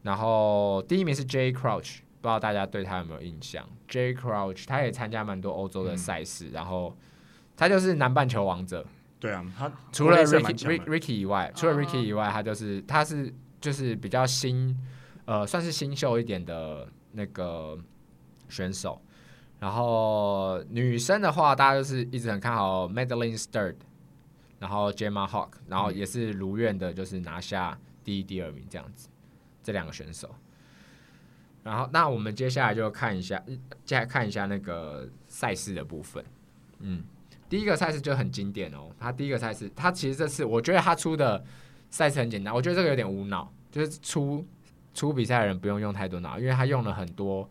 [0.03, 6.97] 然后第一名是 Jay Crouch，不知道大家对他有没有印象？Jay Crouch 他也参加蛮多欧洲的赛事，嗯、然后
[7.57, 8.87] 他就是南半球王者。
[9.19, 13.35] 对啊，他除了 Ricky Ricky 以外，除了 Ricky 以外，他就是他是。
[13.65, 14.77] 就是比较新，
[15.27, 17.79] 呃，算是新秀一点的那个
[18.49, 19.01] 选手。
[19.59, 23.77] 然后女生的话，大家就是一直很看好 Madeline Sturd，
[24.59, 29.09] 然后 Gemma Hawk，然后也是如愿的，就是拿下第一、第二名这样子。
[29.63, 30.35] 这两个选手。
[31.63, 33.43] 然后，那我们接下来就看一下，
[33.85, 36.23] 接下来看一下那个赛事的部分。
[36.81, 37.03] 嗯，
[37.49, 38.91] 第一个赛事就很经典哦。
[38.99, 41.43] 他第一个赛事，他其实这次我觉得他出的。
[41.91, 44.45] 赛事很简单，我觉得这个有点无脑，就是出
[44.95, 47.49] 出比赛的人不用用太多脑，因为他用了很多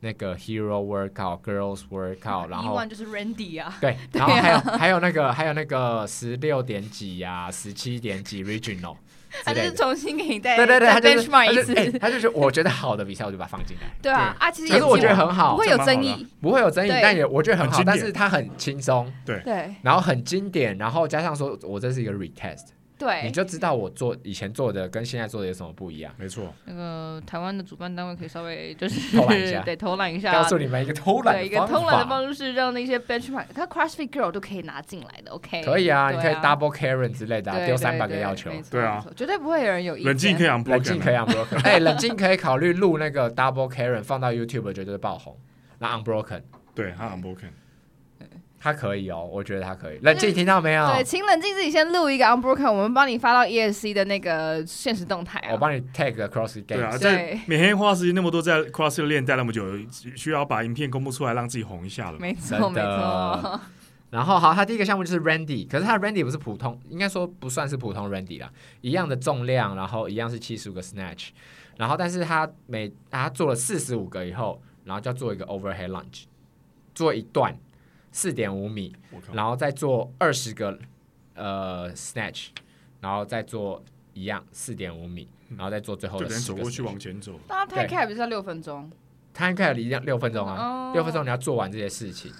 [0.00, 8.96] 那个 Hero Workout、Girls Workout，然后就是 Randy 啊，对，然后还有还有那个还有那个十六点几呀，十七点几 Regional。
[9.46, 13.90] 他就是重新给你带，对对对，他就是 benchmark 一次，他就是我觉得好的比赛我就把它放进来。
[14.02, 22.66] 对啊，啊，其实可是我觉得很好，不会有争议，不会有争议，但也我觉得很好，但是它很轻松，对对，然后很经典，然后加上说我这是一个 retest。
[22.98, 26.14] 对，你就知道我做以前做的跟现在做的有什么不一样。
[26.16, 35.62] 没错，那个台湾的主办单位可以稍微就是偷懒一下， 对，偷懒一下，告诉你们一个偷懒对，一个偷懒的方式，让那些 benchmark，他 CrossFit Girl 都可以拿进来的，OK？
[35.64, 40.08] 可以啊，你可以 double Karen 之类的，丢三百个要求，对啊，绝对不会有人有意见。
[40.08, 45.36] 冷静可以 unbroken，冷静可以 unbroken， 哎，冷静可以考虑录那个 double Karen 放到 YouTube 绝对爆红，
[45.78, 46.42] 那 unbroken，
[46.74, 47.50] 对，他 unbroken。
[48.62, 49.98] 他可以哦，我觉得他可以。
[50.02, 50.86] 冷静，听到没有？
[50.94, 55.48] 对，请冷静，自己先录一个 unbroken，我们帮你发到 ESC 的那个现实动态啊。
[55.50, 56.66] 我帮你 tag CrossFit Games。
[56.66, 59.64] 对啊，在每天花时间那么多，在 CrossFit 练待那么久，
[60.14, 62.18] 需要把影片公布出来，让自己红一下了。
[62.20, 63.60] 没错，没错。
[64.10, 68.48] 然后好，他第一个项目就是 Randy，可是他的 Randy 不是普通，应该说不算是普通 Randy 啦，
[68.80, 71.30] 一样的重量，然后一样是七十五个 snatch，
[71.78, 76.26] 然后但是他每他做了四十五个以后，然后就要做一个 overhead lunge，
[76.94, 77.58] 做一段。
[78.12, 78.94] 四点五米，
[79.32, 80.78] 然后再做二十个
[81.34, 82.48] 呃 snatch，
[83.00, 86.58] 然后再做一样四点五米，然后再做最后的十个。
[86.58, 87.40] 走过去往前走。
[87.48, 88.92] 那 time cap 不是要六分钟
[89.34, 92.30] ？time cap 一样六分钟啊，六分钟你要做完这些事情。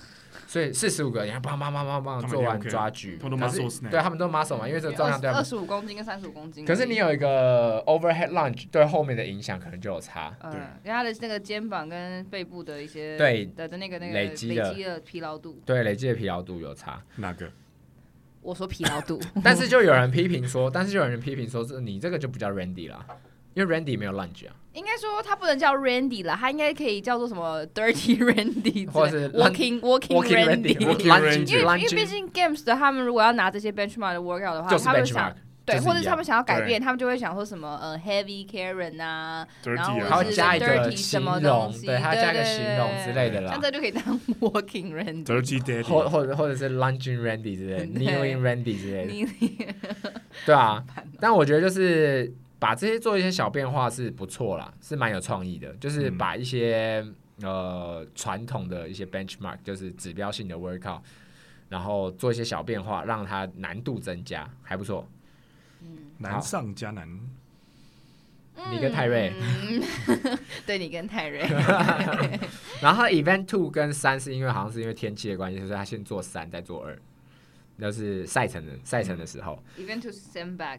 [0.53, 6.63] 所以四十五个，你看，砰砰砰砰砰，做完抓举，可是对他们都 muscle 嘛，因为这个重量对二十五公斤跟三十五公斤。
[6.67, 10.31] 可是你有一个 overhead lunge，对后面的影响可能就有差。
[10.43, 17.03] 对，因为他的那个肩膀跟背部的一些对的的那个那个累积的疲劳度，对累积的疲劳度有差。
[17.17, 17.51] 哪个？
[18.43, 23.07] 我说疲劳度， 但是就有人批评说，但是就有人批评说，这你这个就不叫 Randy 了。
[23.55, 30.79] 因为 Randy 没有 lunch 啊，应该说他不能叫 Randy 了，他应该可以叫做什么 Dirty Randy，或者是 Walking Walking Randy。
[30.79, 30.95] 因为
[31.79, 35.35] 因为毕竟 Games 的他们如果要拿这些 benchmark 的 workout 的话，他们想
[35.65, 44.03] 对，或者他们想要改变，他们就会想说什么呃 Heavy Karen 啊，然后加一个形容，对，他加一个形容之类的啦，像这就可以当
[44.41, 49.75] Walking Randy，或或者或者是 Lunging Randy 之类的，Kneeling Randy 之类的，
[50.47, 50.83] 对啊，
[51.21, 52.35] 但我觉得就是。
[52.63, 55.73] 把这些做一些小变化是不错啦，是蛮有创意的。
[55.81, 57.05] 就是把一些、
[57.39, 61.01] 嗯、呃传统的一些 benchmark，就是指标性的 workout，
[61.69, 65.09] 然后做一些小变化，让它难度增加，还不错。
[65.81, 67.09] 嗯，难上加难。
[68.71, 69.83] 你跟泰瑞，嗯、
[70.65, 71.41] 对你跟泰瑞。
[72.81, 76.97] 然后 event two 跟三是因为好像是因为天气的关系，所以他先做三，再做二。
[77.83, 79.61] 就是赛程的赛程的时候。
[79.77, 80.79] Event two stand back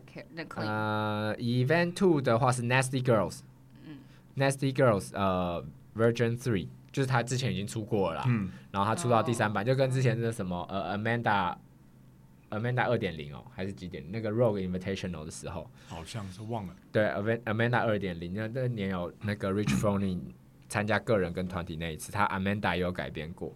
[0.55, 3.41] 呃，Event two 的话是 Nasty Girls，
[3.85, 3.97] 嗯
[4.37, 5.61] ，Nasty Girls，呃
[5.97, 14.01] ，Version three，就是他之前已经出过了啦，嗯，然后他出到第三版，就跟之前的什么呃，Amanda，Amanda 二点零哦，还是几点？
[14.09, 16.73] 那个 Rogue Invitational 的时候，好像是忘了。
[16.89, 17.03] 对
[17.43, 20.21] ，Amanda 二点零，那那年有那个 Rich Froning
[20.69, 23.53] 参加个人跟团体那一次，他 Amanda 也有改编过，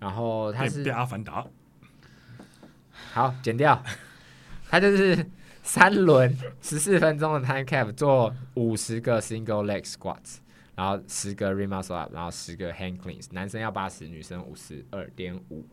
[0.00, 1.46] 然后他是阿凡达。
[3.12, 3.82] 好，剪掉。
[4.68, 5.26] 他就是
[5.62, 10.38] 三轮十四分钟的 time cap，做五十个 single leg squats，
[10.74, 13.26] 然后十个 muscle up，然后十个 hand cleans。
[13.32, 15.66] 男生要八十，女生五十二点五。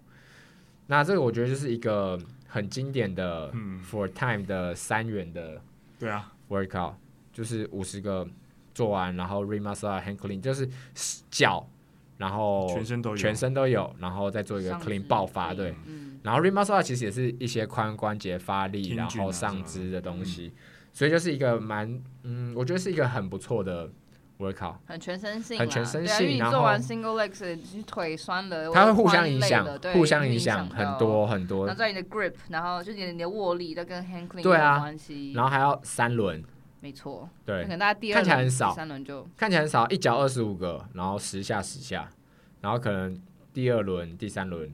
[0.88, 3.52] 那这个我觉得就是一个很经典的
[3.90, 5.62] for time 的三元的
[5.98, 6.96] 对啊 workout，
[7.32, 8.28] 就是五十个
[8.74, 10.68] 做完，然后 muscle up hand clean，就是
[11.30, 11.70] 脚，
[12.20, 15.74] 然后全身都有，全身都有，然后再做一个 clean 爆发，对。
[16.22, 20.52] 然后 muscle 其实也是一些髋关节发力，然后上肢的东西，
[20.92, 23.90] 所以就是一个蛮嗯，我觉得是一个很不错的
[24.38, 26.38] workout，很全身性，很全身性。
[26.38, 31.66] 然后做完 single legs，你腿酸了，它会互相影响，互相影响很多很多。
[31.66, 34.86] 然后在你的 grip，然后就你的握力，都跟 hand clean 对啊，
[35.34, 36.44] 然后还要三轮，
[36.80, 42.10] 没错，对，可能大家第二看起来很少，三轮就看起来很少，一脚二十五个，然后十下十下，
[42.62, 43.22] 然后可能
[43.54, 44.72] 第二轮、第三轮。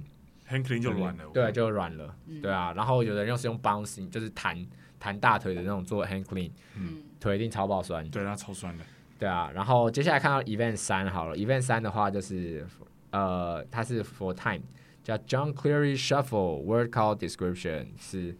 [0.47, 2.71] hand clean 就软了，对，就软了，对啊。
[2.73, 4.55] 然后有的人又是用 bouncing，就是弹
[4.99, 8.83] 弹大腿的那种做 hand clean，嗯，腿一定超爆酸，对，它超酸的，
[9.17, 9.49] 对啊。
[9.55, 12.63] 然后接下来看到 event 三好了，event 三的话就是
[13.09, 14.61] 呃，它是 for time，
[15.03, 18.37] 叫 John Cleary Shuffle workout description 是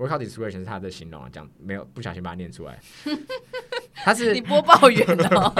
[0.00, 2.78] workout description 是他的形容啊，讲没有不小心把它念出来。
[4.02, 5.52] 他是你播报员哦，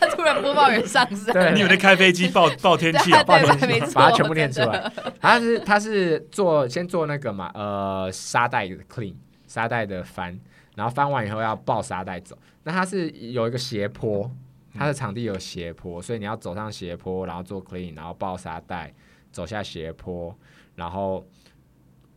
[0.00, 3.22] 他突然播报员上身，对，你有在开飞机报报天气啊？
[3.22, 4.92] 报天气，把它全部念出来。
[5.20, 9.14] 他是他是做先做那个嘛，呃，沙袋的 clean，
[9.46, 10.36] 沙袋的翻，
[10.74, 12.36] 然后翻完以后要抱沙袋走。
[12.64, 14.28] 那他是有一个斜坡，
[14.74, 18.92] 它的场地有斜坡，所以你要走上斜坡，然后做 clean，然后抱沙袋，
[19.30, 20.36] 走下斜坡，
[20.74, 21.24] 然后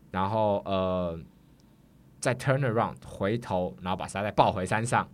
[0.09, 1.19] 然后呃
[2.23, 5.05] 再 turn around 回头，然后把沙袋抱回山上，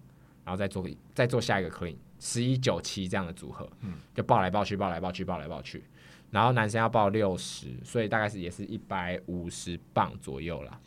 [0.45, 0.85] 然后再做
[1.15, 5.83] 再做下一个 clean，十一九七这样的组合，嗯，就抱来抱去，抱来抱去，抱来抱去，
[6.29, 10.79] 然后男生要抱六十，所以大概是也是一百五十磅左右啦，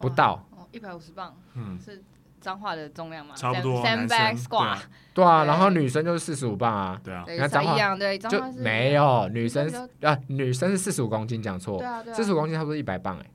[0.00, 2.02] 不到一百五十磅，嗯，是。
[2.40, 3.82] 脏话的重量嘛，差不多。
[3.82, 4.78] Sandbag squat，
[5.14, 9.66] 对啊，然后女生就是四十五磅啊，对啊，跟脏话一样，对，就没有女生
[10.02, 11.82] 啊，女生是四十五公斤，讲错，
[12.12, 13.30] 四十五公斤差不多一百磅哎。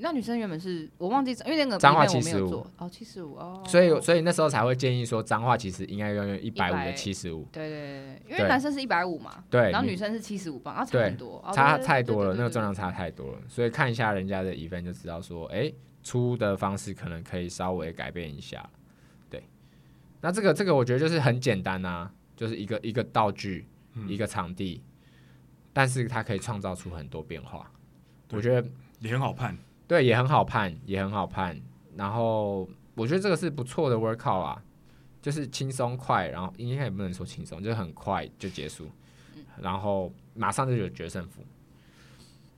[0.00, 15.72] 那女生原本是我忘记，因为那个脏话七十五，哦，七十五哦，所以所以那时候才会建议说脏话其实应该要用一百五的七十五，对对对，因为男生是一百五嘛，对，然后女生是七十五磅，啊，差很多，差太多了，那个重量差太多了，所以看一下人家的 event 就知道说，哎，
[16.02, 18.68] 出的方式可能可以稍微改变一下。
[19.28, 19.42] 对。
[20.20, 24.82] 那这个这个我觉得就是很简单啊，就是一个一个道具，嗯、一个场地，
[25.72, 27.70] 但是它可以创造出很多变化。
[28.32, 28.68] 我觉得
[29.00, 29.56] 也很好判，
[29.86, 31.58] 对，也很好判，也很好判。
[31.96, 34.62] 然后我觉得这个是不错的 workout 啊，
[35.22, 38.90] 就是轻松快，然后应该也不能说轻松，就是很快就结束，
[39.60, 41.42] 然后马上就有决胜负。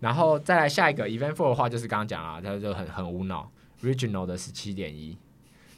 [0.00, 3.50] 然后再来下一个 event four 的话，就是刚刚讲啊，他就很很无脑
[3.82, 5.16] ，regional 的十七点一。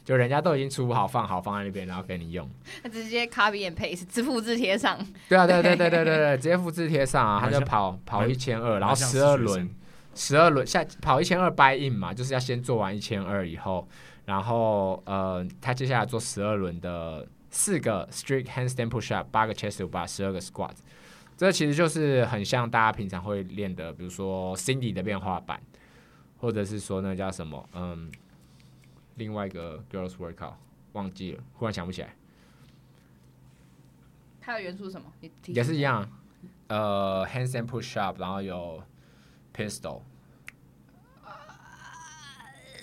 [0.03, 2.49] 就人家都已经出好放好放在那边，然后给你用，
[2.81, 4.97] 他直接 copy and paste，直复制贴上。
[5.29, 9.69] 对啊，对对对对对对， 直接复制贴上啊，他就跑跑一千二，然后十二轮，
[10.13, 13.87] 十二轮下跑一千二 buy in 嘛，就是要先做完一千二以后，
[14.25, 20.75] 然后呃，他接下来做十二轮的四个 strict handstand push up，八个 chest bar，十二个 squat，
[21.37, 25.61] 这其实就是很像大家平常会练的，比如说 Cindy 的变化版，
[26.39, 28.11] 或者是说那叫什么，嗯。
[29.15, 30.53] 另外一个 girls workout
[30.93, 32.15] 忘记了，忽然想不起来。
[34.39, 35.11] 它的元素是什么？
[35.47, 36.09] 也是一样，
[36.67, 38.81] 呃，handstand push up，然后有
[39.55, 40.01] pistol。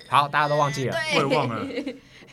[0.08, 1.66] 好，大家都忘记了，我也忘了。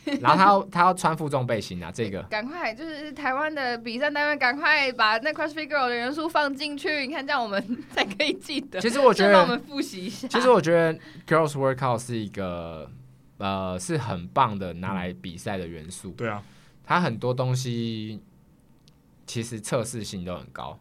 [0.20, 2.22] 然后他要他要穿负重背心啊，这个。
[2.24, 8.80] 赶快，就是台湾的比赛单位，赶快把那 CrossFit Girl 的元素放进去，你看这样我们才可以记得。
[8.80, 10.28] 其实我觉得，我们复习一下。
[10.28, 10.94] 其实我觉得
[11.26, 12.90] girls workout 是一个。
[13.38, 16.10] 呃，是很棒的，拿来比赛的元素。
[16.12, 16.42] 对啊，
[16.82, 18.18] 它很多东西
[19.26, 20.78] 其实测试性都很高，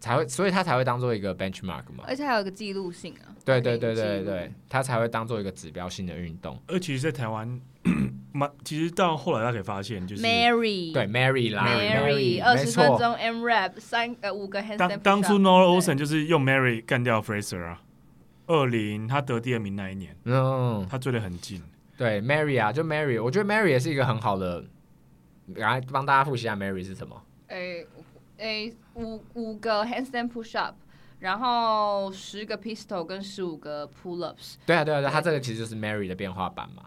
[0.00, 2.04] 才会，所以它才会当做一个 benchmark 嘛。
[2.06, 3.34] 而且还有一个记录性啊。
[3.44, 6.60] 对对对对对，它才会当做一个指标性的运动。
[6.66, 7.60] 而其实，在台湾，
[8.64, 14.76] 其实到后来大家可以发现，就是 Mary 对 Mary 啦，Mary 二十分钟 M rap 三呃五个 handstand。
[14.76, 17.80] 当当初 Nora Olsen 就是用 Mary 干掉 Fraser 啊，
[18.46, 21.62] 二零他得第二名那一年，嗯，他追得很近。
[21.96, 24.64] 对，Mary 啊，就 Mary，我觉得 Mary 也是一个很好的，
[25.54, 27.22] 来帮大家复习一下 Mary 是什么？
[28.38, 30.76] 诶诶，五五个 handstand push up，
[31.20, 34.54] 然后十个 pistol 跟十五个 pull ups。
[34.66, 36.82] 对啊对啊对，它这个其实就是 Mary 的变化版嘛。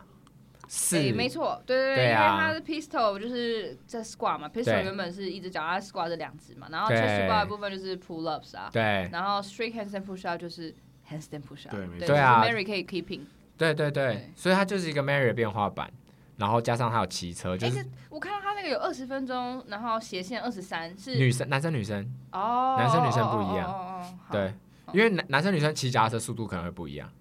[0.71, 9.73] 是，没错，对对对，因为它的 pistol 就是在 squat 嘛，pistol 原本是一只脚，它 squat 这两只嘛，然后 chest squat 的部分就是 pull ups 啊，对，然后 straight
[9.73, 10.71] handstand push up 就是
[11.09, 13.21] handstand push up，对对啊，Mary 可以 keeping。
[13.57, 15.91] 对对对，对所以它就是一个 Mary 的变化版，
[16.39, 22.09] 然后加上他有骑车，就是我看到他那个有二十分钟，然后斜线二十三是女生男生女生。
[22.31, 24.53] 哦，男生女生不一样，对，
[24.93, 27.11] 因为男男生女生骑脚踏车速度可能会不一样。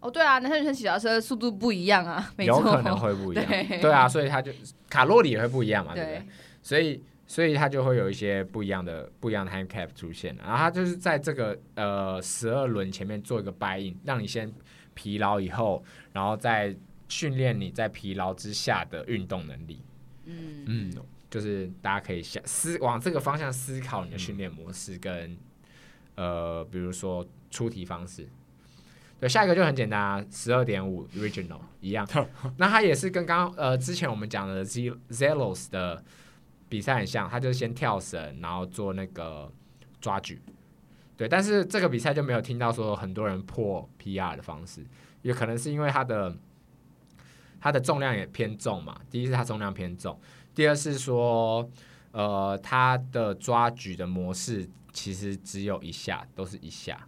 [0.00, 4.50] 哦，对啊，男生女生骑脚踏车速度不一样啊，有可能会不一样， 对，对啊，所以他就
[4.88, 6.02] 卡路里也会不一样嘛，对。
[6.02, 6.26] 不对？
[6.62, 14.50] 所以所以他就会有一些不一样的不一样的 time cap 出现，然后他就是在这个呃十二轮前面做一个 buy in，让你先。
[14.94, 16.76] 疲劳以后，然后再
[17.12, 19.82] 训练你在疲劳之下的运动能力。
[20.24, 20.92] 嗯嗯，
[21.28, 25.30] 就是大家可以想思往这个方向思考你的训练模式跟、
[26.14, 28.26] 嗯、呃，比如说出题方式。
[29.20, 32.08] 对，下一个就很简单啊，十二点五 regional 一样。
[32.56, 36.02] 那它也是跟刚刚呃之前我们讲的 z zelos 的
[36.68, 39.52] 比赛很像，它就是先跳绳，然后做那个
[40.00, 40.40] 抓举。
[41.16, 44.84] 对，但是这个比赛就没有听到说很多人破 PR 的方式，
[45.22, 46.36] 也可能是因为它的
[47.62, 48.96] 它的重量也偏重嘛。
[49.08, 50.18] 第一是它重量偏重，
[50.54, 51.66] 第二是说
[52.10, 56.98] 呃它的抓举的模式其实只有一下，都是一下。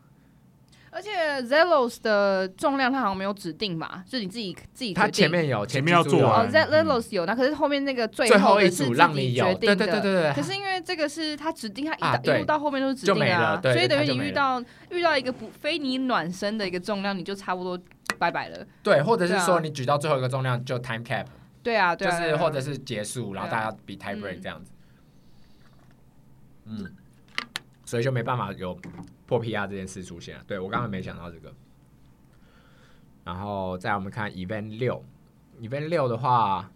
[0.97, 1.11] 而且
[1.43, 4.95] Zelos 的重量它好像没有指定吧，就是你自己自己。
[4.95, 9.75] 它前面有，前面要做哦，Zelos 有，那可是后面那个最后一组让你决定的。
[9.75, 10.33] 对对对对对。
[10.33, 17.77] 可是因为这个是它指定，它一一路到后面都是指定啊，所以等于你遇到遇到一个不非你暖身的一个重量，你就差不多
[18.19, 18.67] 拜拜了。
[18.83, 21.27] 对，或者是说你举到最后一个重量就 time cap。
[21.63, 22.21] 对啊，对啊。
[22.21, 24.73] 就是或者是结束，然后大家比 tie break 这样子。
[26.67, 26.95] 嗯，
[27.85, 28.79] 所以就没办法有
[29.27, 30.45] 破 PR 这件事出现了。
[30.47, 31.53] 对，我刚刚没想到这个。
[33.25, 35.03] 然后再我们看 Event 六
[35.61, 36.71] ，Event 六的话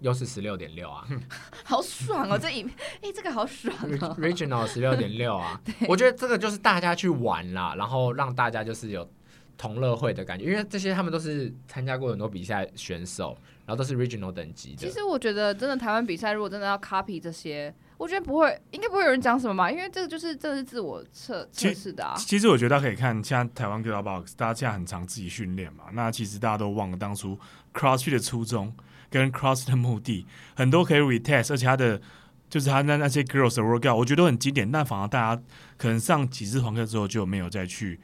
[0.00, 1.06] 又是十六点六啊，
[1.64, 2.38] 好爽哦！
[2.38, 2.62] 这 一
[3.00, 9.10] 哎，这个好爽哦，Regional 十六点六啊， 我觉得这个就是大家去玩啦，然后让大家就是有
[9.56, 13.36] 同乐会的感觉，因为这些他们都是参加过很多比赛选手，
[13.66, 14.76] 然后都是 Regional 等级的。
[14.76, 17.74] 其实我觉得，真的台湾比赛如果真的要 copy 这些。
[17.96, 22.14] 我觉得不会，应该不会有人讲什么吧，因为这个就是这是自我测测试的啊。
[22.16, 25.84] 其实我觉得大家可以看，现在台湾 Girlbox，大家现在很常自己训练嘛。
[25.92, 27.38] 那其实大家都忘了当初
[27.72, 28.74] CrossFit 的初衷
[29.08, 30.26] 跟 CrossFit 的目的，
[30.56, 32.02] 很多可以 retest，而且他的
[32.50, 34.70] 就是他那那些 girls 的 workout，我觉得都很经典。
[34.70, 35.42] 但反而大家
[35.76, 38.00] 可能上几次团课之后就没有再去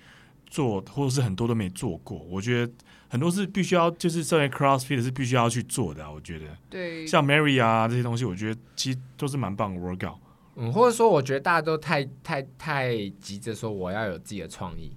[0.50, 2.18] 做，或者是很多都没做过。
[2.28, 2.72] 我觉得。
[3.12, 6.46] 很多是必须要，就是身为 CrossFit 是必须要去做的，啊，我觉得。
[6.68, 7.04] 对。
[7.04, 10.16] 像 Mary 啊这些东西，我觉得其实都是蛮棒的 workout。
[10.54, 14.92] 嗯，或者说，我觉得大家都太太太急着说我要有自己的创意。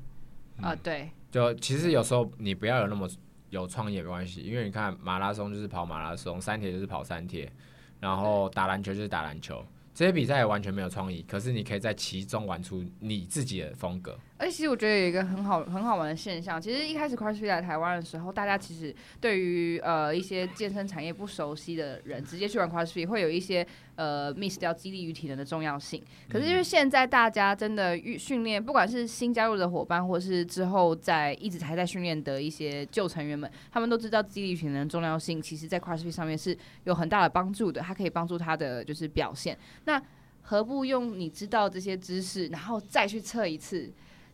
[0.61, 1.09] 啊，对。
[1.31, 3.09] 就其实有时候你不要有那么
[3.49, 7.51] 有创意也没关系，因为你看马拉松就是跑马拉松，三铁就是跑三铁，
[7.99, 9.65] 然后打篮球就是打篮球。
[9.95, 14.17] 这些比赛也完全没有创意，可是你可以在其中玩出你自己的风格。
[14.43, 23.65] 而且其实我觉得有一个很好很好玩的现象，其实一开始 CrossFit 来台湾的时候，大家其实对于呃一些健身产业不熟悉的人，直接去玩 CrossFit 会有一些
[23.95, 26.03] 呃 miss 掉激励与体能的重要性。
[26.29, 39.57] 可是因为现在大家真的训练，不管是新加入的伙伴，或是之后在一直还在训练的一些旧成员们，他们都知道激励与体能的重要性，其实在 CrossFit 上面是有很大的帮助的，它可以帮助他的就是表现。
[39.85, 40.01] 那
[40.41, 43.89] 何不用你知道这些知识，然后再去测一次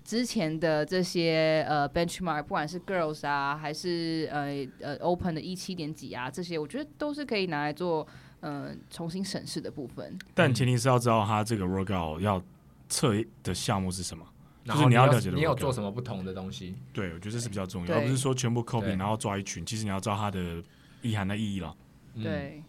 [0.10, 8.08] 之前的这些呃 benchmark，不管是 girls 啊，还是呃呃 open 的一七点几啊，这些我觉得都是可以拿来做
[8.40, 10.18] 嗯、呃、重新审视的部分。
[10.34, 12.42] 但前提是要知道他这个 workout 要
[12.88, 14.26] 测的项目是什么，
[14.64, 16.74] 然后你要了解你有做什么不同的东西。
[16.92, 19.64] 对，我觉得这是比较重要，而不是说全部 copy 然后抓一群。
[19.64, 20.64] 其实你要知道它的
[21.04, 21.76] 意涵的意义了。
[22.20, 22.64] 对。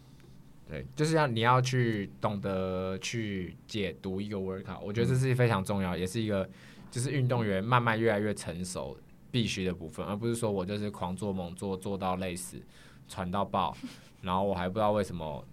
[0.68, 6.48] 对，就是要你要去懂得去解读一个 workout，我觉得这是非常重要，也是一个
[6.90, 8.96] 就是运动员慢慢越来越成熟
[9.30, 12.60] 必须的部分，而不是说我就是狂做猛做做到累死，
[13.08, 13.76] 喘到爆，
[14.22, 15.44] 然后我还不知道为什么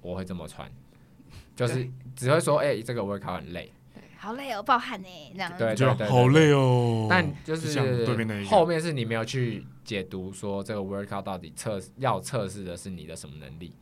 [0.00, 0.70] 我会这么喘，
[1.56, 3.72] 就是只会说哎、欸，这个 workout 很累，
[4.16, 13.74] 好累哦，爆汗呢，这样，对对对，好累哦，但就是后面是你没有去解读说这个 workout 到底测要测试的是你的什么能力。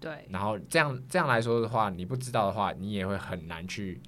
[0.00, 4.00] 对，然后这样这样来说的话，你不知道的话，你也会很难去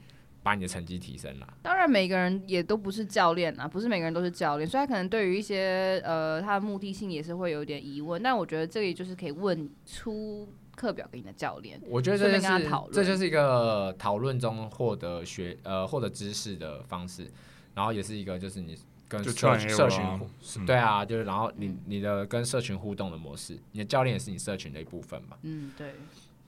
[0.42, 1.48] 把你的成绩提升了。
[1.62, 8.22] 当然，每个人也都不是教练啊，不是每个人都是教练，所以他可能对于一些呃他的目的性也是会有点疑问。
[8.22, 17.30] 但我觉得这里就是可以问出课表给你的教练，我觉得这就是这就是一个讨论中获得学呃获得知识的方式，
[17.74, 18.76] 然后也是一个就是你。
[19.10, 25.36] 跟社社群，对啊，就是然后你你的跟社群互动的模式，你的教练也是你社群的一部分嘛。
[25.42, 25.94] 嗯，对，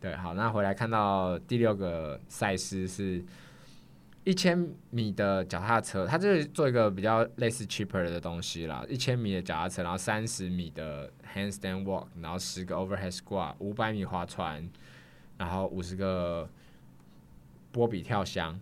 [0.00, 3.20] 对，好，那回来看到第六个赛事是
[4.24, 8.84] 一千米的脚踏车，它就是做一个比较类似 cheaper 的东西啦。
[8.88, 14.68] 一千米的脚踏车，然后三十米的 handstand walk，然后十个 overhead squat，五百米划船，
[15.38, 16.48] 然后五十个
[17.70, 18.58] 波比跳箱，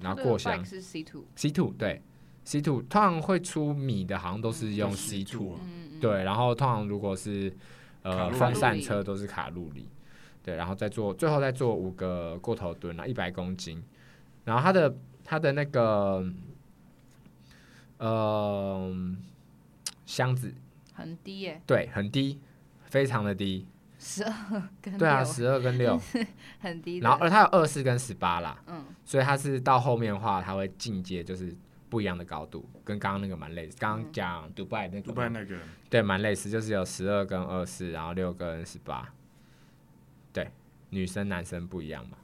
[0.00, 0.64] 然后过箱。
[0.64, 2.02] 是 C two C two 对。
[2.44, 5.58] C two 通常会出米的，好像都是用 C two，
[6.00, 7.52] 对，然后通常如果是
[8.02, 9.88] 呃风扇车都是卡路里，
[10.44, 13.82] 对，然后再做最后再做五个过头蹲啊，一百公斤，
[14.46, 16.24] 然后它的它的那个
[17.98, 18.90] 呃
[20.06, 20.54] 箱子。
[20.94, 22.40] 很低耶，对，很低，
[22.86, 23.66] 非常的低，
[23.98, 24.32] 十二
[24.80, 26.00] 跟对啊，十二跟六。
[26.60, 31.54] 很低，然后而它有二四跟十八啦，嗯，所以它是到后面的话，它会进阶就是。
[31.88, 33.76] 不一样的高度，跟刚刚那个蛮类似。
[33.78, 35.56] 刚刚讲迪拜那个，迪拜那个，
[35.88, 39.08] 对，蛮类似，就是有十二跟二四，然后六跟十八。
[40.32, 40.50] 对，
[40.90, 42.18] 女生男生不一样嘛。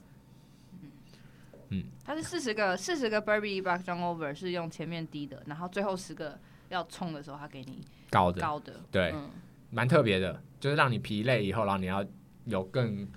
[1.73, 9.15] 嗯，它是四十个，四十个 Burpee Box Jump Over 是用前面低的，然后最后十个要冲的时候，他给你高的，高的，对，
[9.71, 12.05] 蛮、嗯、特别的，就是让你疲累以后，然后你要
[12.45, 13.09] 有更。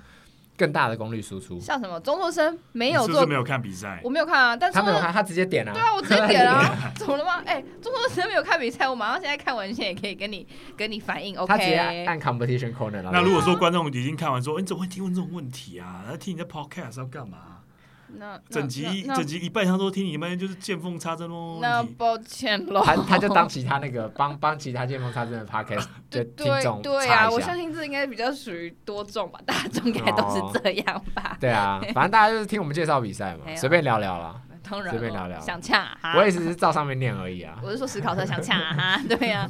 [0.58, 6.64] 更大的功率输出，像什么中途生没有做，没有看比赛，我没有看啊，但是他没有看，他直接点啊，对啊，我直接点啊，
[6.96, 7.44] 怎么了吗？
[7.46, 10.48] 哎、欸，中途生没有看比赛，我马上现在看文献也可以跟你
[10.78, 11.38] 跟你反应。
[11.38, 11.76] OK，他直接
[12.06, 13.02] 按 competition corner。
[13.02, 16.06] 那如果说观众已经看完说，哎、欸，你怎么会提问这种问题啊？
[16.08, 17.55] 他听你的 podcast 要干嘛？
[18.20, 21.60] 那整集整集一半他都听你们就是见缝插针喽。
[21.62, 22.84] 那抱歉喽。
[22.84, 31.38] 他他就当其他那个帮帮其他见缝插针的 podcast 就听众对啊，我相信这应该比较属于多众吧， 大众应该都是这样吧。
[31.40, 34.36] 对啊， 反正大家就是听我们介绍比赛嘛，随便聊聊啦。
[34.68, 35.40] 当然，随便聊聊。
[35.40, 36.16] 想呛啊？
[36.18, 37.60] 我也只是照上面念而已啊。
[37.62, 39.00] 我是说史考特想呛哈？
[39.08, 39.48] 对呀。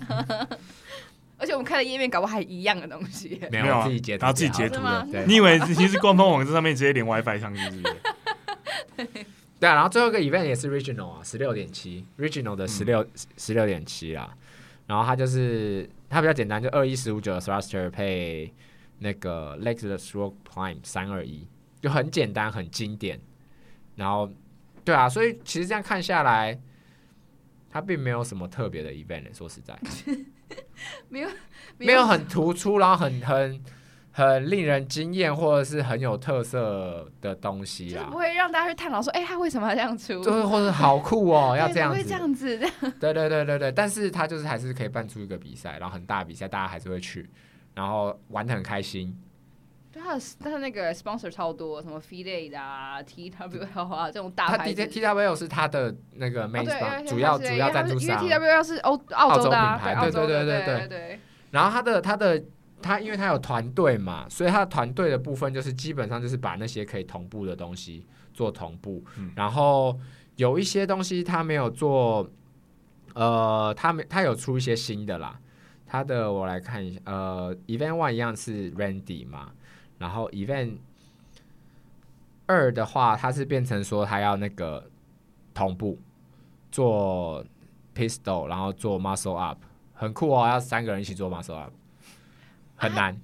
[1.38, 5.06] 而且我们开的页面搞不好还一样的东西，没有自己截图，然后自己截图的。
[5.28, 7.96] 你以为其实官方网站上面直接连 WiFi 上去是不是？
[9.60, 13.06] 对啊，然后最后一个 event 也是 regional 啊，十六点七，regional 的十六
[13.38, 14.36] 十六点七啊。
[14.88, 18.54] 然后它就是它比较简单，就二一十五九的 thruster 配
[19.00, 21.48] 那个 legs 的 stroke climb 三二一，
[21.82, 23.20] 就很简单很经典。
[23.96, 24.30] 然后
[24.84, 26.60] 对啊，所以其实这样看下来，
[27.72, 29.80] 它并没有什么特别的 event，说实在。
[31.10, 31.30] 没有，
[31.78, 33.60] 没有很突出，然后很很
[34.18, 40.24] 很令人惊艳，或者是很有特色的东西啊，不会让大家去探讨说，哎、欸，他为什么要这样出？
[40.24, 42.58] 就是或者好酷哦， 要这样子，会这样子，
[42.98, 47.30] 对对对对对，但是他就是还是可以办出一个比赛，然后很大的比赛，大家还是会去，
[47.74, 49.14] 然后玩的很开心。
[49.92, 54.86] 对他的他那个 sponsor 超多，什么 FIDE 啊、TWL 啊这种大牌子。
[54.86, 58.24] 他 TWL 是他的那个 main sponsor，主要主要赞助商。
[58.24, 61.20] 因为 TWL 是欧澳洲的品牌，对对对对对。
[61.52, 62.42] 然后他的他的
[62.86, 69.04] 他，因为他有团队嘛，所以他的团队的部分就是基本上就是把那些可以同步的东西做同步。
[69.36, 70.00] 然后
[70.36, 72.30] 有一些东西他没有做，
[73.16, 75.40] 呃，他没他有出一些新的啦。
[75.88, 79.52] 他的我来看一下，呃，Event One 一样是 Randy 嘛。
[79.98, 80.78] 然后 event
[82.46, 84.90] 二的话，它是变成说他要那个
[85.54, 85.98] 同步
[86.72, 87.44] 做
[87.96, 89.58] pistol，然后做 muscle up，
[89.94, 91.72] 很酷哦，要三个人一起做 muscle up，
[92.76, 93.16] 很难。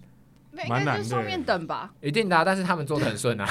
[0.68, 3.48] 蛮难的，上面等吧，一定的、啊，但是他们做的很顺 啊。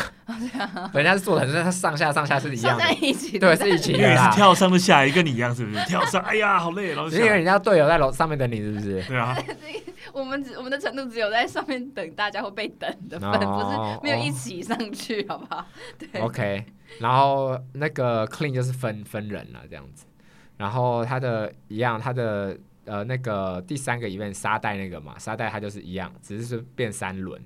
[0.93, 3.99] 人家是做的很顺，他上下上下是一样的，一起对，是一起的。
[3.99, 5.83] 因为是跳上的下来跟你一样，是不是？
[5.87, 9.03] 跳上，哎呀，好累，然后因为人家队友在楼上面等你，是不是？
[9.05, 9.35] 对啊。
[10.13, 15.67] 我们只我们的程度只有在上面等大家会被等的份，不是没有一起上去，好不好？
[15.99, 16.21] 对。
[16.21, 16.67] OK，
[17.01, 20.05] 然后那个 clean 就是分分人了，这样子。
[20.59, 22.57] 然后他的一样，他的。
[22.91, 27.41] 呃，那个第三个 event 沙袋那个嘛，沙袋它就是一样，只是是变三轮，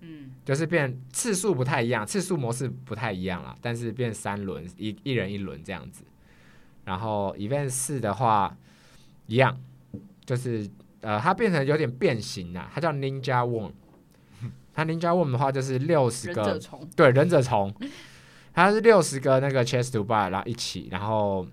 [0.00, 6.04] 嗯，就是变次数不太一样，次数模式不太一样啦，但是变三轮，一一人一轮这样子。
[6.84, 8.56] 然后 event 四的话
[9.26, 9.60] 一样，
[10.24, 13.72] 就是呃，它变成有点变形啦，它叫 Ninja Worm，
[14.72, 16.60] 它 Ninja Worm 的话就是六十个，
[16.94, 17.74] 对，忍者虫，
[18.54, 21.44] 它是六十个那个 chest to bar，然后一起，然后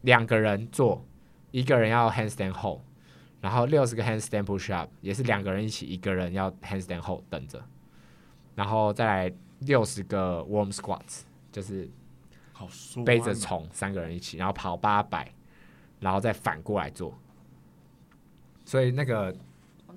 [0.00, 1.04] 两个人做。
[1.50, 2.80] 一个人要 handstand hold，
[3.40, 7.62] 然后六十个 handstand push up，也是两个人一起，一个人要 handstand hold 等着，
[8.54, 11.88] 然后再来六十个 warm squats，就是
[13.04, 15.32] 背着虫三个人一起，然后跑八百，
[16.00, 17.16] 然后再反过来做，
[18.64, 19.34] 所以那个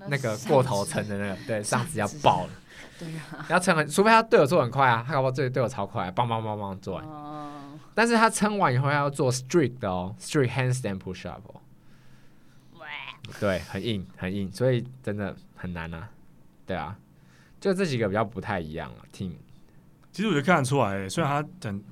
[0.08, 2.50] 那个过头撑的那个，对，上肢要爆了，
[2.98, 7.41] 对呀，要撑很，除非他队友做很快啊，他搞不好这队友超快，梆梆梆梆做完。
[7.94, 11.62] 但是他撑完以后要做 strict 的哦，strict handstand push up 哦，
[13.40, 16.10] 对，很硬很硬，所以真的很难啊，
[16.66, 16.98] 对啊，
[17.60, 19.04] 就这几个比较不太一样啊。
[19.14, 19.34] team，
[20.12, 21.84] 其实我觉得看得出来，虽然他等，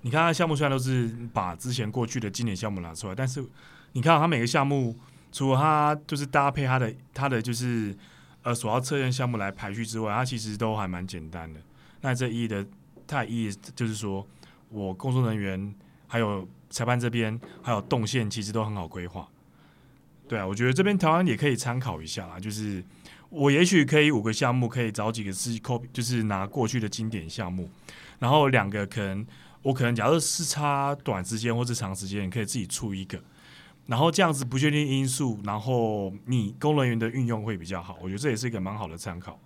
[0.00, 3.44] 你看他项目虽然都是把之前过去的经典项目拿出来，但是
[3.92, 4.96] 你看他每个项目，
[5.30, 7.94] 除了他就是搭配他的他的就是
[8.42, 11.60] 呃所要测验项目来排序之外，他其实都还蛮简单的。
[12.00, 12.66] 那这意义的，
[13.06, 14.26] 太意义就是说。
[14.68, 15.74] 我工作人员
[16.06, 19.28] 还有裁判这边还有动线，其实都很好规划。
[20.26, 22.40] 对啊，我觉得这边台湾也可以参考一下啦。
[22.40, 22.82] 就是
[23.28, 27.68] 我也许可以五个项目，可以找几个是 copy，就是拿过去的经典项目，
[28.18, 29.24] 然后两个可能
[29.62, 33.22] 我可能假设是差短时间或是长时间，你可以自己出一个，
[33.86, 37.98] 然后这样子不确定因素，然后你工作人员的运用会比较好。
[38.00, 39.38] 我觉得这也是一个蛮好的参考。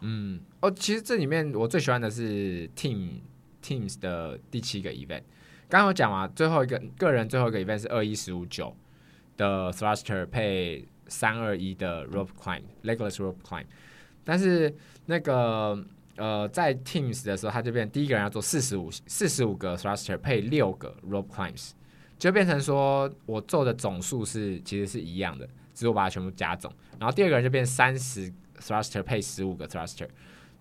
[0.00, 3.20] 嗯，哦，其实这里面我最喜欢的是 team。
[3.66, 5.22] Teams 的第七个 event，
[5.68, 8.72] 刚刚有讲完，最后一个个人最后一个 event 是二一十五九
[9.36, 13.66] 的 thruster 配三二一的 rope climb，legless rope climb。
[14.22, 14.72] 但是
[15.06, 15.84] 那个
[16.16, 21.72] 呃，在 Teams 的时候，他就变第一个人要做四十五四十五个 thruster 配六个 rope climbs，
[22.18, 25.44] 就变成说我做的总数是其实是一样的，
[25.74, 26.72] 只是我把它全部加总。
[26.98, 30.08] 然后第二个人就变三十 thruster 配十五个 thruster，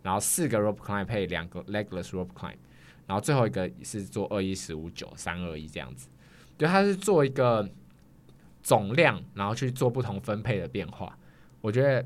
[0.01, 2.57] 然后四个 rope climb 配两个 legless rope climb。
[3.07, 6.09] 然后最后一个是做二一十五九三二一这样子，
[6.57, 7.69] 对它是做一个
[8.63, 11.17] 总量，然后去做不同分配的变化。
[11.61, 12.05] 我觉得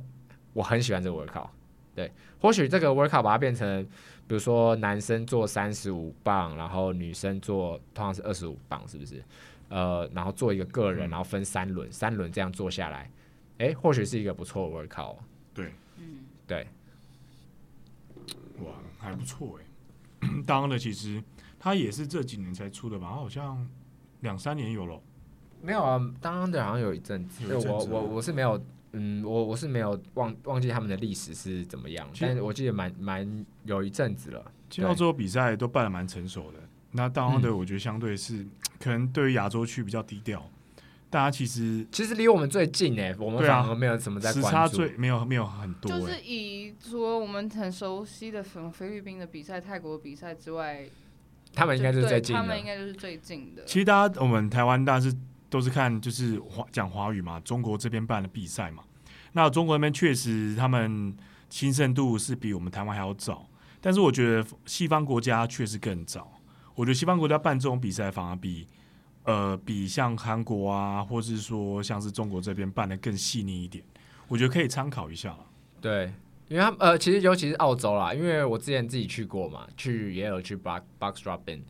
[0.54, 1.50] 我很喜欢这个 workout，
[1.96, 3.84] 对，或许这个 workout 把它变成，
[4.28, 9.24] 比如说男生做三十五磅，然后女生做通常是二十五磅，是不是？
[9.70, 13.12] 呃，然后做一个个人，然后分三轮，三轮这样做下来，
[13.60, 15.18] 哎，或许是一个不错的 workout。
[15.54, 16.68] 对，嗯，对，
[18.64, 19.69] 哇，还不错哎。
[20.46, 21.24] 当然的，其实
[21.60, 23.08] 他也是这几年才出的吧？
[23.08, 23.68] 好像
[24.22, 25.02] 两三年有了。
[25.62, 27.54] 没有啊，当的好像有一阵子。
[27.56, 28.64] 我我我是没有，
[28.94, 34.52] 嗯，我我是没有忘忘记他们的历史是怎么样，但是我记得蛮蛮有一阵子了。
[34.70, 36.60] 其实澳洲比赛都办的蛮成熟的。
[36.92, 38.38] 那当的，我觉得相对是。
[38.38, 40.42] 嗯可能对于亚洲区比较低调，
[41.10, 45.92] 大家其实其实离我们最近哎，我们反而没有怎么在关注，时差最没有没有很多。
[45.92, 50.88] 就是以说我们很熟悉的什么菲律宾的比赛、泰国比赛之外，
[51.54, 53.66] 他们应该是最近的，他们应该就是最近的。
[53.66, 55.12] 其实大家我们台湾大是
[55.50, 58.84] 都是看就是华讲华语嘛，中国这边办的比赛嘛，
[59.34, 61.16] 那中国那边确实他们
[61.50, 63.50] 兴盛度是比我们台湾还要早，
[63.82, 66.32] 但是我觉得西方国家确实更早。
[66.76, 68.66] 我觉得西方国家办这种比赛反而比，
[69.30, 73.84] 呃，比像韩国啊，或是说像是中国这边办得更细腻一点。
[74.28, 75.38] 我觉得可以参考一下。
[75.80, 76.12] 对，
[76.48, 81.62] 因为他们呃，其实尤其是澳洲啦，因为我之前自己去过嘛，去也有去 box box dropping，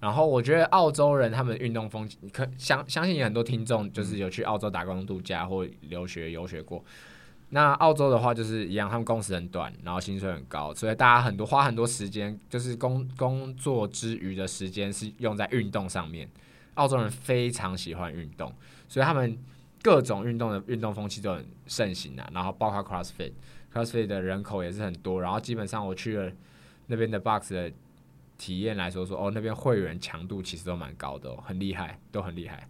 [0.00, 6.82] 然后我觉得澳洲人他们运动风气，可相相信有很多听众就是有去澳洲打工度假或留学游学过。
[7.50, 16.26] 那澳洲的话就是一样，他们工时很短，然后薪水很高，所以大家很多花很多时间，就是工工作之余的时间是用在运动上面。
[16.74, 18.52] 澳洲人非常喜欢运动，
[18.88, 19.38] 所以他们
[19.82, 22.30] 各种运动的运动风气都很盛行啊。
[22.32, 25.20] 然后包括 CrossFit，CrossFit 的人口也是很多。
[25.20, 26.32] 然后基本上我去了
[26.86, 27.72] 那边的 Box 的
[28.38, 32.68] 体验来说说，哦，那边会员强度其实都蛮高的哦，很厉害，都很厉害。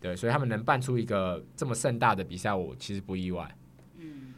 [0.00, 3.56] 对，所以他们能办出一个这么盛大的比赛，我其实不意外。
[3.96, 4.34] 嗯，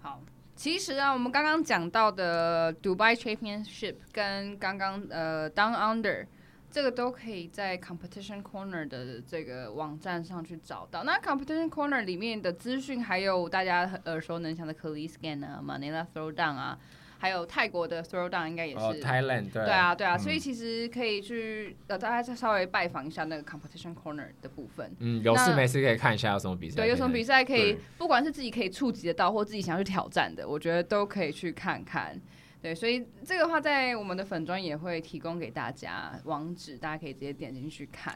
[0.00, 0.22] 好
[0.54, 6.26] 其实啊，我们刚刚讲到的 Dubai Championship 跟刚刚呃 Down Under
[6.70, 11.04] 这个都可以在 Competition Corner 的这个网站上去找到。
[11.04, 16.78] 那 Competition Corner 里面的资讯还有大家耳熟能详的 Kelly Scan 啊，Manila Throwdown 啊。
[17.22, 24.90] 还有泰国的 Throwdown 应该也是，Thailand 对，对啊对啊，所以其实可以去呃，大家再稍微拜访一下那个 Competition Corner 的部分。
[25.00, 26.76] 嗯，有事没事可以看一下有什么比赛。
[26.76, 32.18] 对，有什么比赛可以，不管是自己可以触及得到，或自己想要去挑战的，我觉得都可以去看看。
[32.62, 38.14] 对，所以这个话在我们的粉专也会提供给大家网址，大家可以直接点进去看。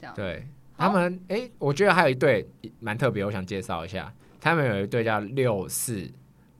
[0.00, 0.14] 这样。
[0.14, 2.48] 对，他们哎、欸，我觉得还有一对
[2.80, 6.08] 蛮特别，我想介绍一下，他们有一对叫六四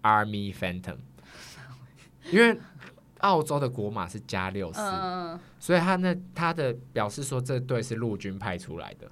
[0.03, 0.97] Army Phantom。
[2.31, 2.57] 因为
[3.19, 4.81] 澳洲的国马是加六四，
[5.59, 9.11] 所以他那他的表示说这队是陆军派出来的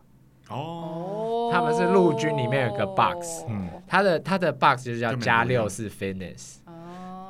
[0.48, 6.58] 哦，他们是陆军里面有个 box，嗯，他的他的 box 就是叫加六四 fitness，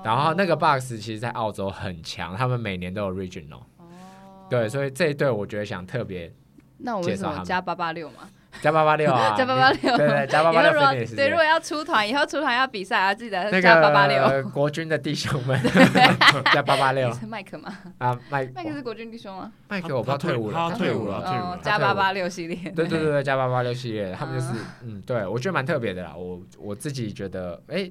[0.05, 3.63] 然后那个 box 其实在澳洲很强，他们每年都有 regional，
[4.49, 6.33] 对，所以这一对我觉得想特别，
[6.79, 8.29] 那我为什么加八八六嘛？
[8.61, 9.33] 加八八六啊！
[9.39, 10.73] 加八八六，对对，加八八六。
[11.15, 14.43] 对，如果要出团，以后出团要比赛啊，记得加八八六。
[14.51, 15.59] 国军的弟兄们，
[16.53, 17.13] 加八八六。
[17.13, 17.73] 是麦克吗？
[17.99, 19.53] 啊，麦麦克是国军弟兄吗？
[19.69, 21.61] 麦克我不知道退伍了，他退伍了，退伍了。
[21.63, 22.57] 加八八六系列。
[22.73, 26.15] 对对对对，加八八六系列，他们就是嗯，对我觉得蛮特别的啦。
[26.17, 27.89] 我我自己觉得，哎，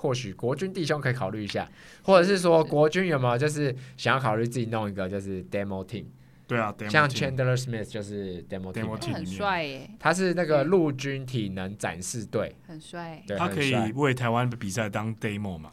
[0.00, 1.68] 或许国军弟兄可以考虑一下，
[2.02, 6.04] 或者是说国军有没有就是想要考虑自己弄一个就是 demo team。
[6.46, 9.90] 对啊，像 Chandler Smith 就是 demo team，他很帅耶。
[10.00, 13.22] 他是那个陆军体能展示队，很帅。
[13.38, 15.70] 他可以为台湾的比赛当 demo 嘛，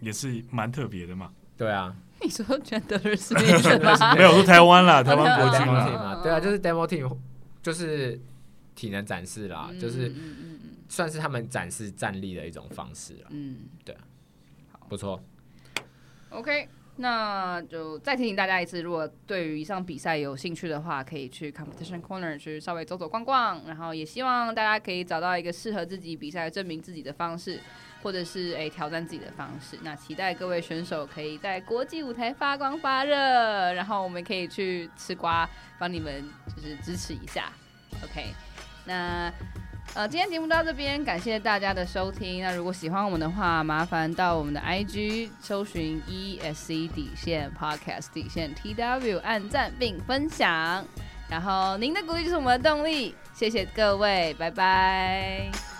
[0.00, 1.30] 也是蛮特别的嘛。
[1.56, 4.16] 对啊，你说 Chandler Smith？
[4.16, 6.20] 没有说台湾啦，台湾国军嘛。
[6.24, 7.16] 对啊，就是 demo team，
[7.62, 8.18] 就是
[8.74, 10.12] 体能展示啦，就是
[10.90, 13.28] 算是他们展示战力的一种方式了。
[13.30, 13.96] 嗯，对，
[14.90, 15.18] 不错。
[16.28, 16.68] OK。
[16.96, 27.58] 那就再提醒大家一次，如果对于以上比赛有兴趣的话，可以去 Competition Corner 去稍微走走逛逛，然后也希望大家可以找到一个适合自己比赛证明自己的方式，
[28.02, 29.78] 或者是诶、欸、挑战自己的方式。
[29.82, 33.16] 那期待各位选手可以在国际舞台发光发热，
[33.72, 36.22] 然后我们可以去吃瓜，帮你们
[36.54, 37.50] 就是支持一下。
[38.04, 38.26] OK，
[38.84, 39.32] 那。
[39.92, 42.40] 呃，今天节目到这边，感谢大家的收听。
[42.42, 50.84] 那如果喜欢我们的话，麻烦到我们的 IG 搜寻 ESC 底线 Podcast 底线 TW，按赞并分享。
[51.28, 55.79] 然后您的鼓励就是我们的动力，谢谢各位，拜拜。